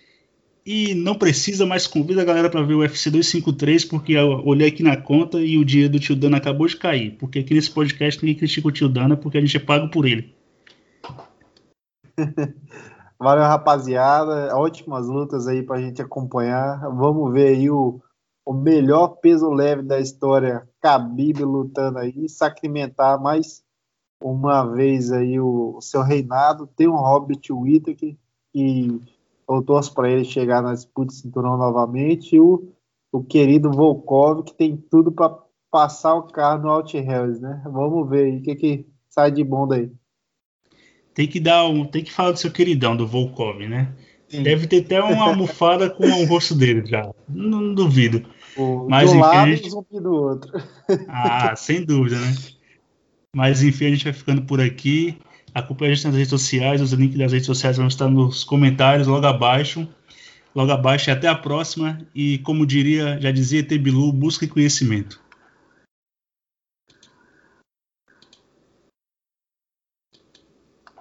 [0.64, 4.68] E não precisa mais convida a galera para ver o UFC 253, porque eu olhei
[4.68, 7.16] aqui na conta e o dia do tio Dana acabou de cair.
[7.18, 10.06] Porque aqui nesse podcast ninguém critica o tio Dana, porque a gente é pago por
[10.06, 10.32] ele.
[13.18, 14.56] Valeu, rapaziada.
[14.56, 16.78] Ótimas lutas aí pra gente acompanhar.
[16.90, 18.00] Vamos ver aí o,
[18.44, 23.64] o melhor peso leve da história, Khabib lutando aí, sacramentar mais
[24.20, 26.68] uma vez aí o, o seu reinado.
[26.68, 28.16] Tem um Hobbit Whittaker
[28.52, 29.00] que
[29.56, 32.36] eu torço para ele chegar na disputa de cinturão novamente.
[32.36, 32.72] E o,
[33.10, 35.36] o querido Volkov, que tem tudo para
[35.70, 37.62] passar o carro no Alt Hells, né?
[37.64, 39.90] Vamos ver aí o que, que sai de bom daí.
[41.14, 43.94] Tem que dar um, tem que falar do seu queridão, do Volkov, né?
[44.28, 44.42] Sim.
[44.42, 47.10] Deve ter até uma almofada com o rosto dele já.
[47.28, 48.26] Não, não duvido.
[48.56, 49.68] O, Mas, do enfim, lado gente...
[49.92, 50.62] e do outro.
[51.08, 52.34] Ah, sem dúvida, né?
[53.34, 55.18] Mas enfim, a gente vai ficando por aqui.
[55.54, 59.06] Acompanhe a gente nas redes sociais, os links das redes sociais vão estar nos comentários
[59.06, 59.86] logo abaixo.
[60.54, 61.98] Logo abaixo e até a próxima.
[62.14, 65.21] E como diria, já dizia Tebilu, busque conhecimento.